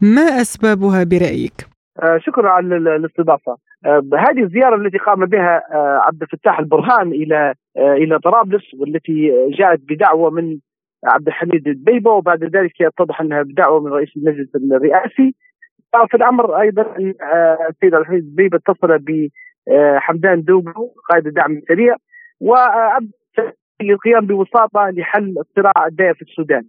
[0.00, 1.66] ما أسبابها برأيك؟
[2.02, 3.56] آه شكرا على الاستضافة.
[3.86, 9.80] آه هذه الزيارة التي قام بها آه عبد الفتاح البرهان إلى إلى طرابلس والتي جاءت
[9.88, 10.58] بدعوة من
[11.04, 15.34] عبد الحميد الدبيبه وبعد ذلك يتضح أنها بدعوة من رئيس المجلس الرئاسي
[16.10, 16.82] في الأمر أيضا
[17.68, 21.96] السيد عبد الحميد الدبيبه اتصل بحمدان دوبو قائد الدعم السريع
[22.40, 23.12] وابدى
[23.82, 26.64] للقيام بوساطة لحل الصراع الدائر في السودان.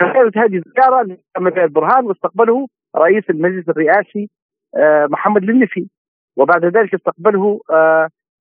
[0.00, 2.66] فكانت هذه الزيارة بها البرهان واستقبله
[2.96, 4.30] رئيس المجلس الرئاسي
[5.10, 5.88] محمد النفي
[6.36, 7.60] وبعد ذلك استقبله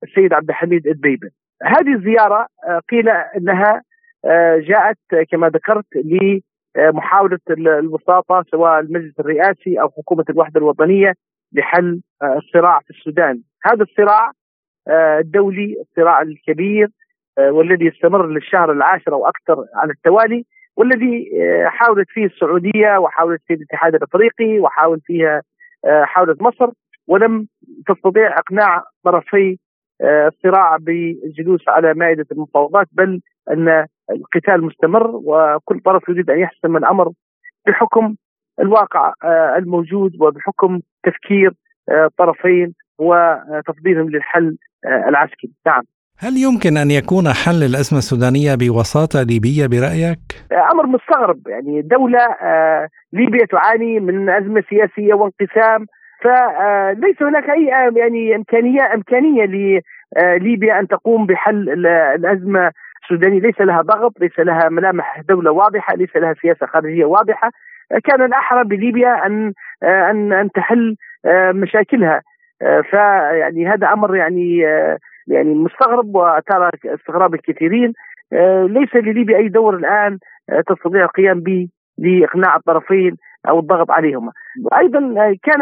[0.04, 1.30] السيد عبد الحميد الدبيبه.
[1.64, 2.48] هذه الزيارة
[2.90, 3.82] قيل إنها
[4.60, 4.98] جاءت
[5.32, 5.86] كما ذكرت
[6.78, 11.14] لمحاولة الوساطه سواء المجلس الرئاسي أو حكومة الوحدة الوطنية
[11.54, 13.42] لحل الصراع في السودان.
[13.64, 14.32] هذا الصراع
[15.20, 16.88] الدولي الصراع الكبير
[17.40, 20.46] والذي يستمر للشهر العاشر أو أكثر على التوالي
[20.78, 21.30] والذي
[21.66, 25.42] حاولت فيه السعودية وحاولت فيه الاتحاد الأفريقي وحاول فيها
[26.04, 26.70] حاولت مصر
[27.08, 27.48] ولم
[27.88, 29.58] تستطيع إقناع طرفي
[30.02, 33.22] الصراع بالجلوس على مائدة المفاوضات بل
[33.52, 37.12] أن القتال مستمر وكل طرف يريد أن يحسم الأمر
[37.68, 38.16] بحكم
[38.60, 39.14] الواقع
[39.58, 41.54] الموجود وبحكم تفكير
[41.92, 45.84] الطرفين وتفضيلهم للحل العسكري نعم
[46.20, 50.20] هل يمكن أن يكون حل الأزمة السودانية بوساطة ليبيه برأيك؟
[50.72, 52.28] أمر مستغرب يعني دولة
[53.14, 55.86] ليبيا تعاني من أزمة سياسية وانقسام
[56.22, 57.66] فليس هناك أي
[57.96, 61.70] يعني امكانيه إمكانية لليبيا أن تقوم بحل
[62.16, 62.72] الأزمة
[63.04, 63.40] السودانية.
[63.40, 67.52] ليس لها ضغط ليس لها ملامح دولة واضحة ليس لها سياسة خارجية واضحة.
[68.04, 69.54] كان الأحرى بليبيا أن
[69.84, 70.96] أن أن تحل
[71.54, 72.22] مشاكلها.
[72.90, 74.58] فيعني هذا أمر يعني
[75.28, 77.94] يعني مستغرب وترى استغراب الكثيرين.
[78.68, 80.18] ليس لليبيا أي دور الآن
[80.68, 83.16] تستطيع القيام به لإقناع الطرفين
[83.50, 84.32] أو الضغط عليهما.
[84.78, 85.00] أيضا
[85.44, 85.62] كان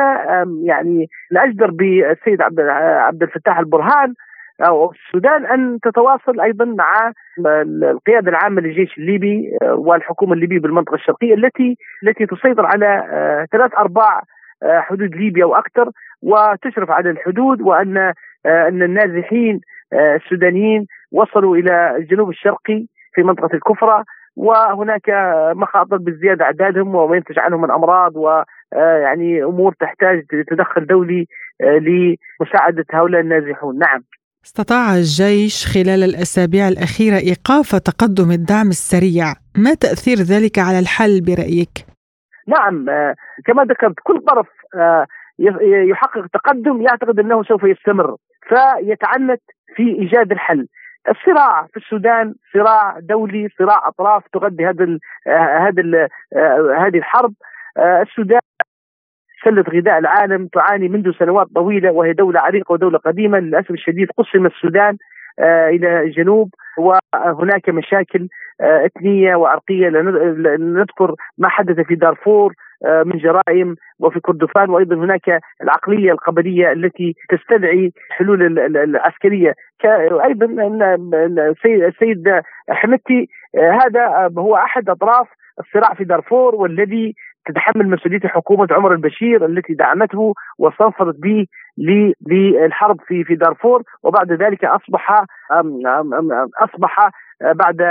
[0.64, 4.14] يعني الأجدر بالسيد عبد الفتاح البرهان
[4.68, 7.12] أو السودان أن تتواصل أيضا مع
[7.84, 13.04] القيادة العامة للجيش الليبي والحكومة الليبية بالمنطقة الشرقية التي التي تسيطر على
[13.52, 14.22] ثلاث ارباع
[14.64, 15.90] حدود ليبيا وأكثر
[16.22, 18.14] وتشرف على الحدود وأن
[18.46, 19.62] أن النازحين
[19.94, 24.04] السودانيين وصلوا إلى الجنوب الشرقي في منطقة الكفرة.
[24.36, 25.10] وهناك
[25.56, 31.28] مخاطر بازدياد أعدادهم وما ينتج عنهم من امراض ويعني أمور تحتاج تدخل دولي
[31.62, 34.04] لمساعدة هؤلاء النازحون، نعم.
[34.46, 39.26] استطاع الجيش خلال الأسابيع الأخيرة إيقاف تقدم الدعم السريع،
[39.58, 41.86] ما تأثير ذلك على الحل برأيك؟
[42.48, 42.86] نعم
[43.46, 44.48] كما ذكرت كل طرف
[45.90, 48.16] يحقق تقدم يعتقد أنه سوف يستمر
[48.50, 49.42] فيتعنت
[49.76, 50.68] في إيجاد الحل
[51.10, 54.98] الصراع في السودان صراع دولي صراع أطراف تغذي هذا
[55.60, 56.08] هذا
[56.78, 57.34] هذه الحرب.
[57.78, 58.40] السودان
[59.44, 64.46] سلة غذاء العالم تعاني منذ سنوات طويلة وهي دولة عريقة ودولة قديمة للأسف الشديد قسم
[64.46, 64.98] السودان
[65.40, 68.28] إلى الجنوب وهناك مشاكل
[68.62, 69.90] إثنية وعرقية
[70.60, 72.54] نذكر ما حدث في دارفور
[73.06, 79.54] من جرائم وفي كردفان وأيضا هناك العقلية القبلية التي تستدعي حلول العسكرية.
[80.24, 80.46] أيضا
[81.66, 85.28] السيد حمدتي هذا هو أحد أطراف
[85.60, 87.16] الصراع في دارفور والذي
[87.46, 91.46] تتحمل مسؤوليته حكومة عمر البشير التي دعمته واستنصرت به
[92.28, 95.24] للحرب في في دارفور وبعد ذلك اصبح
[96.64, 97.10] أصبح
[97.42, 97.82] بعد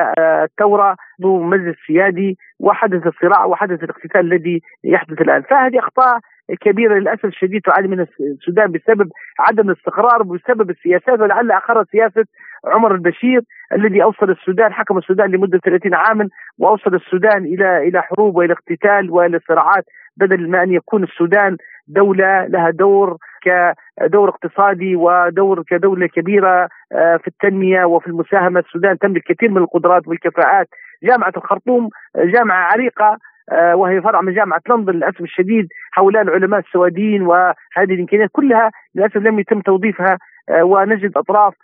[0.45, 5.43] الثورة مجلس سيادي وحدث الصراع وحدث الاقتتال الذي يحدث الآن.
[5.43, 6.19] فهذه أخطاء
[6.61, 12.25] كبيرة للأسف الشديد تعاني من السودان بسبب عدم الاستقرار بسبب السياسات ولعل أخر سياسة
[12.67, 13.41] عمر البشير
[13.73, 16.29] الذي أوصل السودان حكم السودان لمدة 30 عاما
[16.59, 19.85] وأوصل السودان إلى إلى حروب والى اقتتال والى صراعات
[20.17, 21.57] بدل ما أن يكون السودان
[21.89, 28.61] دولة لها دور كدور اقتصادي ودور كدولة كبيرة في التنمية وفي المساهمة.
[28.61, 30.69] السودان تملك كثير من القدرات والكفاءات.
[31.03, 33.19] جامعة الخرطوم جامعة عريقة
[33.53, 37.55] وهي فرع من جامعة لندن للأسف الشديد هؤلاء العلماء السواديين وهذه
[37.95, 40.19] الإمكانيات كلها للأسف لم يتم توظيفها
[40.63, 41.55] ونجد أطراف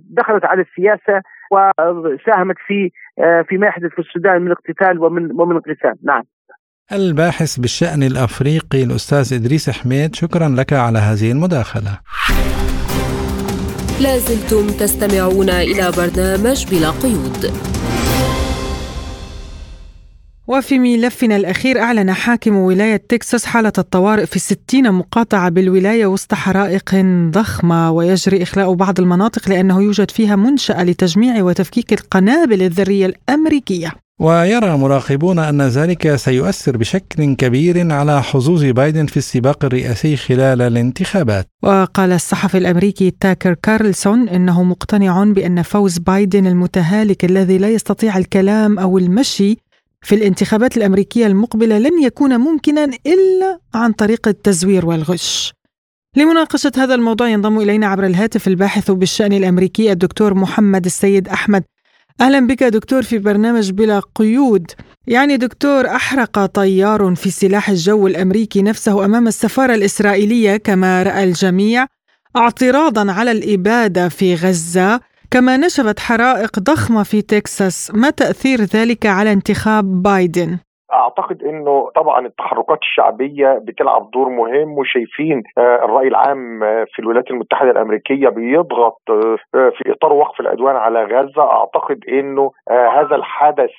[0.00, 2.90] دخلت على السياسة وساهمت في
[3.48, 6.22] فيما يحدث في السودان من اقتتال ومن ومن انقسام، نعم.
[6.92, 11.98] الباحث بالشأن الأفريقي الأستاذ إدريس حميد شكرا لك على هذه المداخلة.
[14.00, 17.52] لازلتم تستمعون إلى برنامج بلا قيود.
[20.46, 26.94] وفي ملفنا الأخير أعلن حاكم ولاية تكساس حالة الطوارئ في ستين مقاطعة بالولاية وسط حرائق
[27.30, 34.07] ضخمة ويجري إخلاء بعض المناطق لأنه يوجد فيها منشأة لتجميع وتفكيك القنابل الذرية الأمريكية.
[34.18, 41.46] ويرى مراقبون أن ذلك سيؤثر بشكل كبير على حظوظ بايدن في السباق الرئاسي خلال الانتخابات.
[41.62, 48.78] وقال الصحفي الأمريكي تاكر كارلسون إنه مقتنع بأن فوز بايدن المتهالك الذي لا يستطيع الكلام
[48.78, 49.56] أو المشي
[50.02, 55.52] في الانتخابات الأمريكية المقبلة لن يكون ممكنا إلا عن طريق التزوير والغش.
[56.16, 61.64] لمناقشة هذا الموضوع ينضم إلينا عبر الهاتف الباحث بالشأن الأمريكي الدكتور محمد السيد أحمد
[62.20, 64.70] أهلا بك دكتور في برنامج بلا قيود.
[65.06, 71.86] يعني دكتور أحرق طيار في سلاح الجو الأمريكي نفسه أمام السفارة الإسرائيلية كما رأى الجميع
[72.36, 75.00] اعتراضا على الإبادة في غزة.
[75.30, 80.58] كما نشبت حرائق ضخمة في تكساس ما تأثير ذلك على انتخاب بايدن؟
[80.98, 88.28] أعتقد إنه طبعا التحركات الشعبية بتلعب دور مهم وشايفين الرأي العام في الولايات المتحدة الأمريكية
[88.28, 89.00] بيضغط
[89.52, 91.42] في إطار وقف العدوان على غزة.
[91.42, 93.70] أعتقد إنه هذا الحدث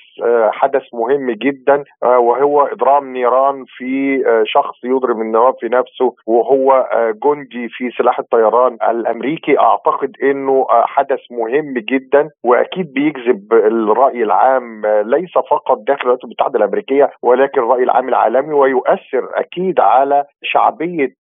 [0.51, 6.89] حدث مهم جدا وهو إضرام نيران في شخص يضرب النواب في نفسه وهو
[7.25, 9.59] جندي في سلاح الطيران الأمريكي.
[9.59, 14.85] أعتقد إنه حدث مهم جدا وأكيد بيجذب الرأي العام.
[14.85, 21.13] ليس فقط داخل الولايات المتحدة الأمريكية ولكن الراي العام العالمي ويؤثر أكيد على شعبية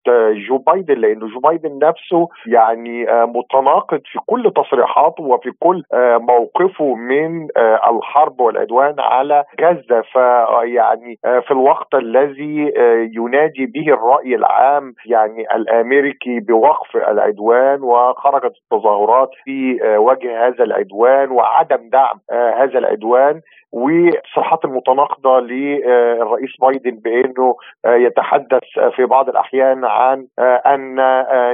[0.48, 5.82] جو بايدن لأنه جو بايدن نفسه يعني متناقض في كل تصريحاته وفي كل
[6.20, 7.48] موقفه من
[7.90, 10.00] الحرب والعدوان على غزة.
[10.12, 12.72] فيعني في الوقت الذي
[13.16, 21.88] ينادي به الرأي العام يعني الأمريكي بوقف العدوان وخرجت التظاهرات في وجه هذا العدوان وعدم
[21.92, 23.40] دعم هذا العدوان
[23.72, 27.56] والتصريحات المتناقضة للرئيس بايدن بأنه
[27.86, 28.62] يتحدث
[28.96, 30.26] في بعض الأحيان عن
[30.66, 30.96] أن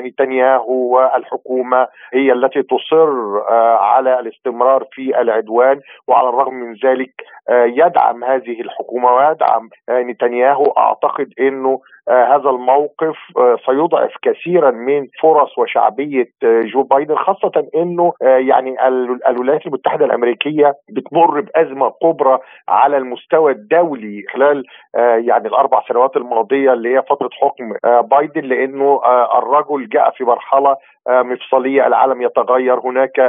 [0.06, 3.38] نتنياهو والحكومة هي التي تصر
[3.78, 7.14] على الاستمرار في العدوان وعلى الرغم من ذلك
[7.50, 10.64] يدعم هذه الحكومة ويدعم نتنياهو.
[10.64, 17.68] أعتقد إنه آه، هذا الموقف آه، سيضعف كثيرا من فرص وشعبية آه، جو بايدن خاصة
[17.74, 18.86] إنه يعني
[19.28, 22.38] الولايات المتحدة الأمريكية بتمر بأزمة كبرى
[22.68, 24.64] على المستوى الدولي خلال
[24.96, 27.72] يعني الأربع سنوات الماضية اللي هي فترة حكم
[28.08, 29.00] بايدن لإنه
[29.38, 30.76] الرجل جاء في مرحلة
[31.08, 32.80] مفصلية العالم يتغير.
[32.80, 33.20] هناك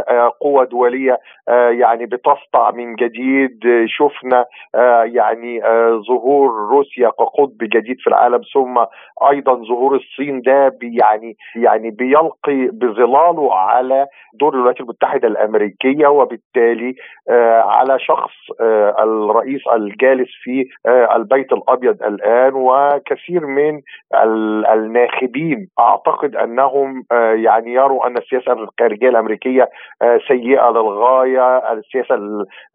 [0.41, 1.19] قوى دولية
[1.69, 3.59] يعني بتسطع من جديد
[4.09, 4.45] شفنا
[5.05, 5.61] يعني
[6.07, 8.77] ظهور روسيا كقطب جديد في العالم ثم
[9.29, 14.07] أيضا ظهور الصين ده يعني يعني بيلقي بظلاله على
[14.39, 16.95] دور الولايات المتحدة الأمريكية وبالتالي
[17.29, 18.31] آه على شخص
[18.61, 23.81] آه الرئيس الجالس في آه البيت الأبيض الآن وكثير من
[24.73, 29.69] الناخبين أعتقد أنهم آه يعني يروا أن السياسة الخارجية الأمريكية
[30.01, 32.15] آه سيئة للغاية السياسة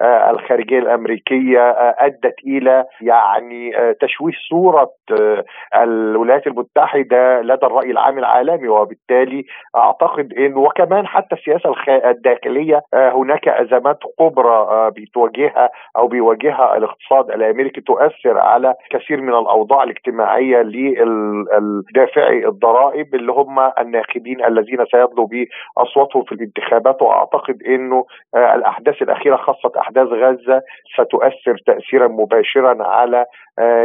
[0.01, 4.91] آه الخارجية الأمريكية آه أدت إلى يعني آه تشويه صورة
[5.21, 5.45] آه
[5.83, 8.69] الولايات المتحدة لدى الرأي العام العالمي.
[8.69, 9.45] وبالتالي
[9.77, 11.75] أعتقد إن وكمان حتى السياسة
[12.11, 20.63] الداخلية هناك أزمات كبرى بتواجهها أو بيواجهها الاقتصاد الأمريكي تؤثر على كثير من الأوضاع الاجتماعية
[20.63, 27.03] للدافعي الضرائب اللي هم الناخبين الذين سيدلوا بأصواتهم في الانتخابات.
[27.03, 28.05] وأعتقد إنه
[28.35, 30.63] الأحداث الأخيرة خاصه أحداث غزة
[31.11, 33.25] ستؤثر تاثيرا مباشرا على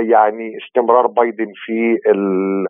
[0.10, 1.98] يعني استمرار بايدن في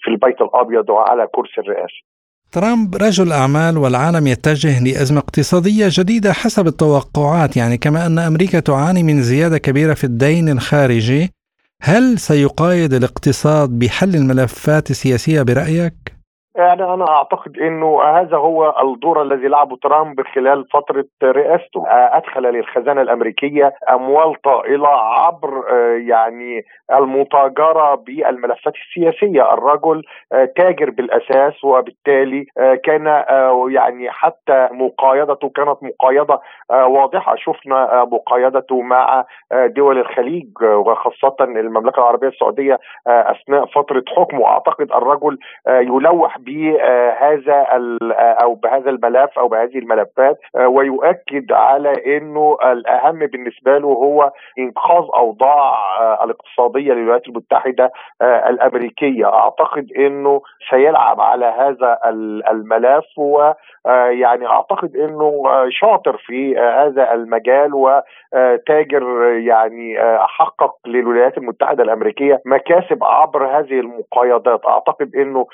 [0.01, 2.15] في البيت الأبيض وعلى كرسي الرئاسة
[2.51, 9.03] ترامب رجل أعمال والعالم يتجه لأزمة اقتصادية جديدة حسب التوقعات يعني كما أن أمريكا تعاني
[9.03, 11.29] من زيادة كبيرة في الدين الخارجي
[11.81, 16.14] هل سيقايد الاقتصاد بحل الملفات السياسية برأيك؟
[16.55, 21.83] يعني أنا أعتقد إنه هذا هو الدور الذي لعبه ترامب خلال فترة رئاسته.
[21.87, 25.63] أدخل للخزانة الأمريكية أموال طائلة عبر
[25.97, 26.61] يعني
[26.93, 29.53] المتاجرة بالملفات السياسية.
[29.53, 30.03] الرجل
[30.55, 32.45] تاجر بالأساس وبالتالي
[32.83, 33.23] كان
[33.69, 36.39] يعني حتى مقايضته كانت مقايضة
[36.69, 37.35] واضحة.
[37.35, 44.45] شفنا مقايضته مع دول الخليج وخاصة المملكة العربية السعودية أثناء فترة حكمه.
[44.45, 45.37] أعتقد الرجل
[45.67, 47.67] يلوح بهذا
[48.41, 55.03] أو بهذا الملف أو بهذه الملفات آه، ويؤكد على إنه الأهم بالنسبة له هو إنقاذ
[55.15, 57.91] أوضاع آه، الاقتصادية للولايات المتحدة
[58.21, 59.25] آه، الأمريكية.
[59.25, 61.99] أعتقد إنه سيلعب على هذا
[62.51, 73.03] الملف ويعني أعتقد إنه شاطر في هذا المجال وتاجر يعني حقق للولايات المتحدة الأمريكية مكاسب
[73.03, 74.65] عبر هذه المقايضات.
[74.65, 75.47] أعتقد إنه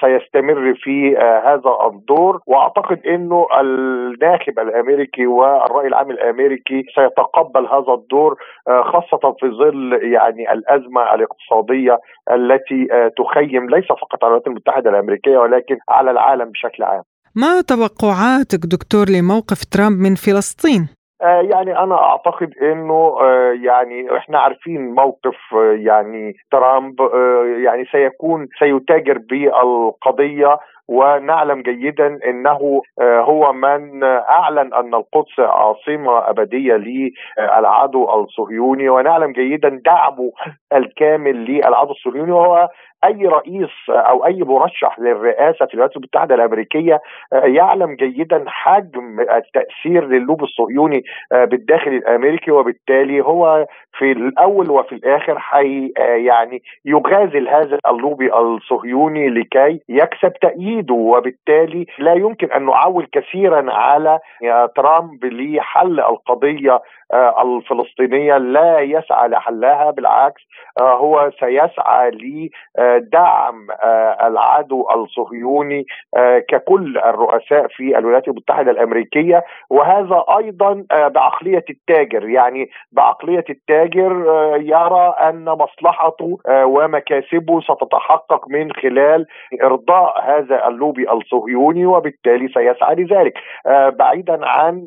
[0.00, 7.94] سيست يستمر في آه، هذا الدور وأعتقد إنه الناخب الأمريكي والرأي العام الأمريكي سيتقبل هذا
[7.94, 8.36] الدور
[8.68, 11.98] آه، خاصة في ظل يعني الأزمة الاقتصادية
[12.30, 17.02] التي آه، تخيم ليس فقط على الولايات المتحدة الأمريكية ولكن على العالم بشكل عام.
[17.36, 23.16] ما توقعاتك دكتور لموقف ترامب من فلسطين؟ يعني أنا أعتقد إنه
[23.64, 25.36] يعني إحنا عارفين موقف
[25.72, 27.00] يعني ترامب
[27.64, 30.58] يعني سيكون سيتاجر بالقضية
[30.88, 40.32] ونعلم جيدا إنه هو من أعلن أن القدس عاصمة أبدية للعدو الصهيوني ونعلم جيدا دعمه
[40.72, 42.68] الكامل للعدو الصهيوني وهو
[43.04, 47.00] أي رئيس أو أي مرشح للرئاسة في الولايات المتحدة الأمريكية
[47.32, 53.66] يعلم جيدا حجم التأثير للوب الصهيوني بالداخل الأمريكي وبالتالي هو
[53.98, 60.94] في الأول وفي الآخر حي يعني يغازل هذا اللوبي الصهيوني لكي يكسب تأييده.
[60.94, 64.18] وبالتالي لا يمكن أن نعول كثيرا على
[64.76, 66.80] ترامب لحل القضية
[67.42, 68.38] الفلسطينية.
[68.38, 70.42] لا يسعى لحلها بالعكس
[70.80, 72.10] هو سيسعى
[72.96, 73.66] لدعم
[74.22, 75.84] العدو الصهيوني
[76.48, 82.28] ككل الرؤساء في الولايات المتحدة الأمريكية وهذا أيضا بعقلية التاجر.
[82.28, 84.12] يعني بعقلية التاجر
[84.60, 89.26] يرى أن مصلحته ومكاسبه ستتحقق من خلال
[89.62, 93.34] إرضاء هذا اللوبي الصهيوني وبالتالي سيسعى لذلك.
[93.98, 94.86] بعيدا عن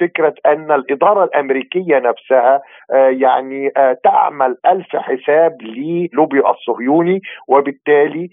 [0.00, 2.60] فكرة أن الإدارة الأمريكية نفسها
[2.92, 3.70] يعني
[4.04, 8.28] تعمل ألف حساب للوبي الصهيوني وبالتالي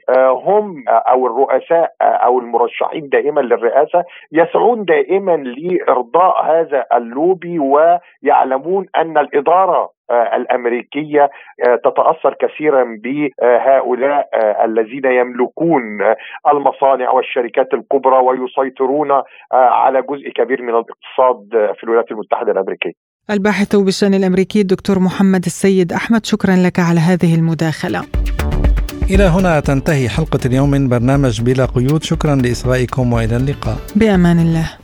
[0.45, 9.89] هم أو الرؤساء أو المرشحين دائما للرئاسة يسعون دائما لإرضاء هذا اللوبي ويعلمون أن الإدارة
[10.11, 15.81] آه، الأمريكية آه، تتأثر كثيرا بهؤلاء آه، الذين يملكون
[16.53, 19.11] المصانع والشركات الكبرى ويسيطرون
[19.51, 22.91] على جزء كبير من الاقتصاد في الولايات المتحدة الأمريكية.
[23.29, 27.99] الباحث بالشأن الأمريكي الدكتور محمد السيد أحمد شكرا لك على هذه المداخلة.
[29.09, 32.03] إلى هنا تنتهي حلقة اليوم من برنامج بلا قيود.
[32.03, 33.77] شكرا لإصغائكم وإلى اللقاء.
[33.95, 34.82] بأمان الله.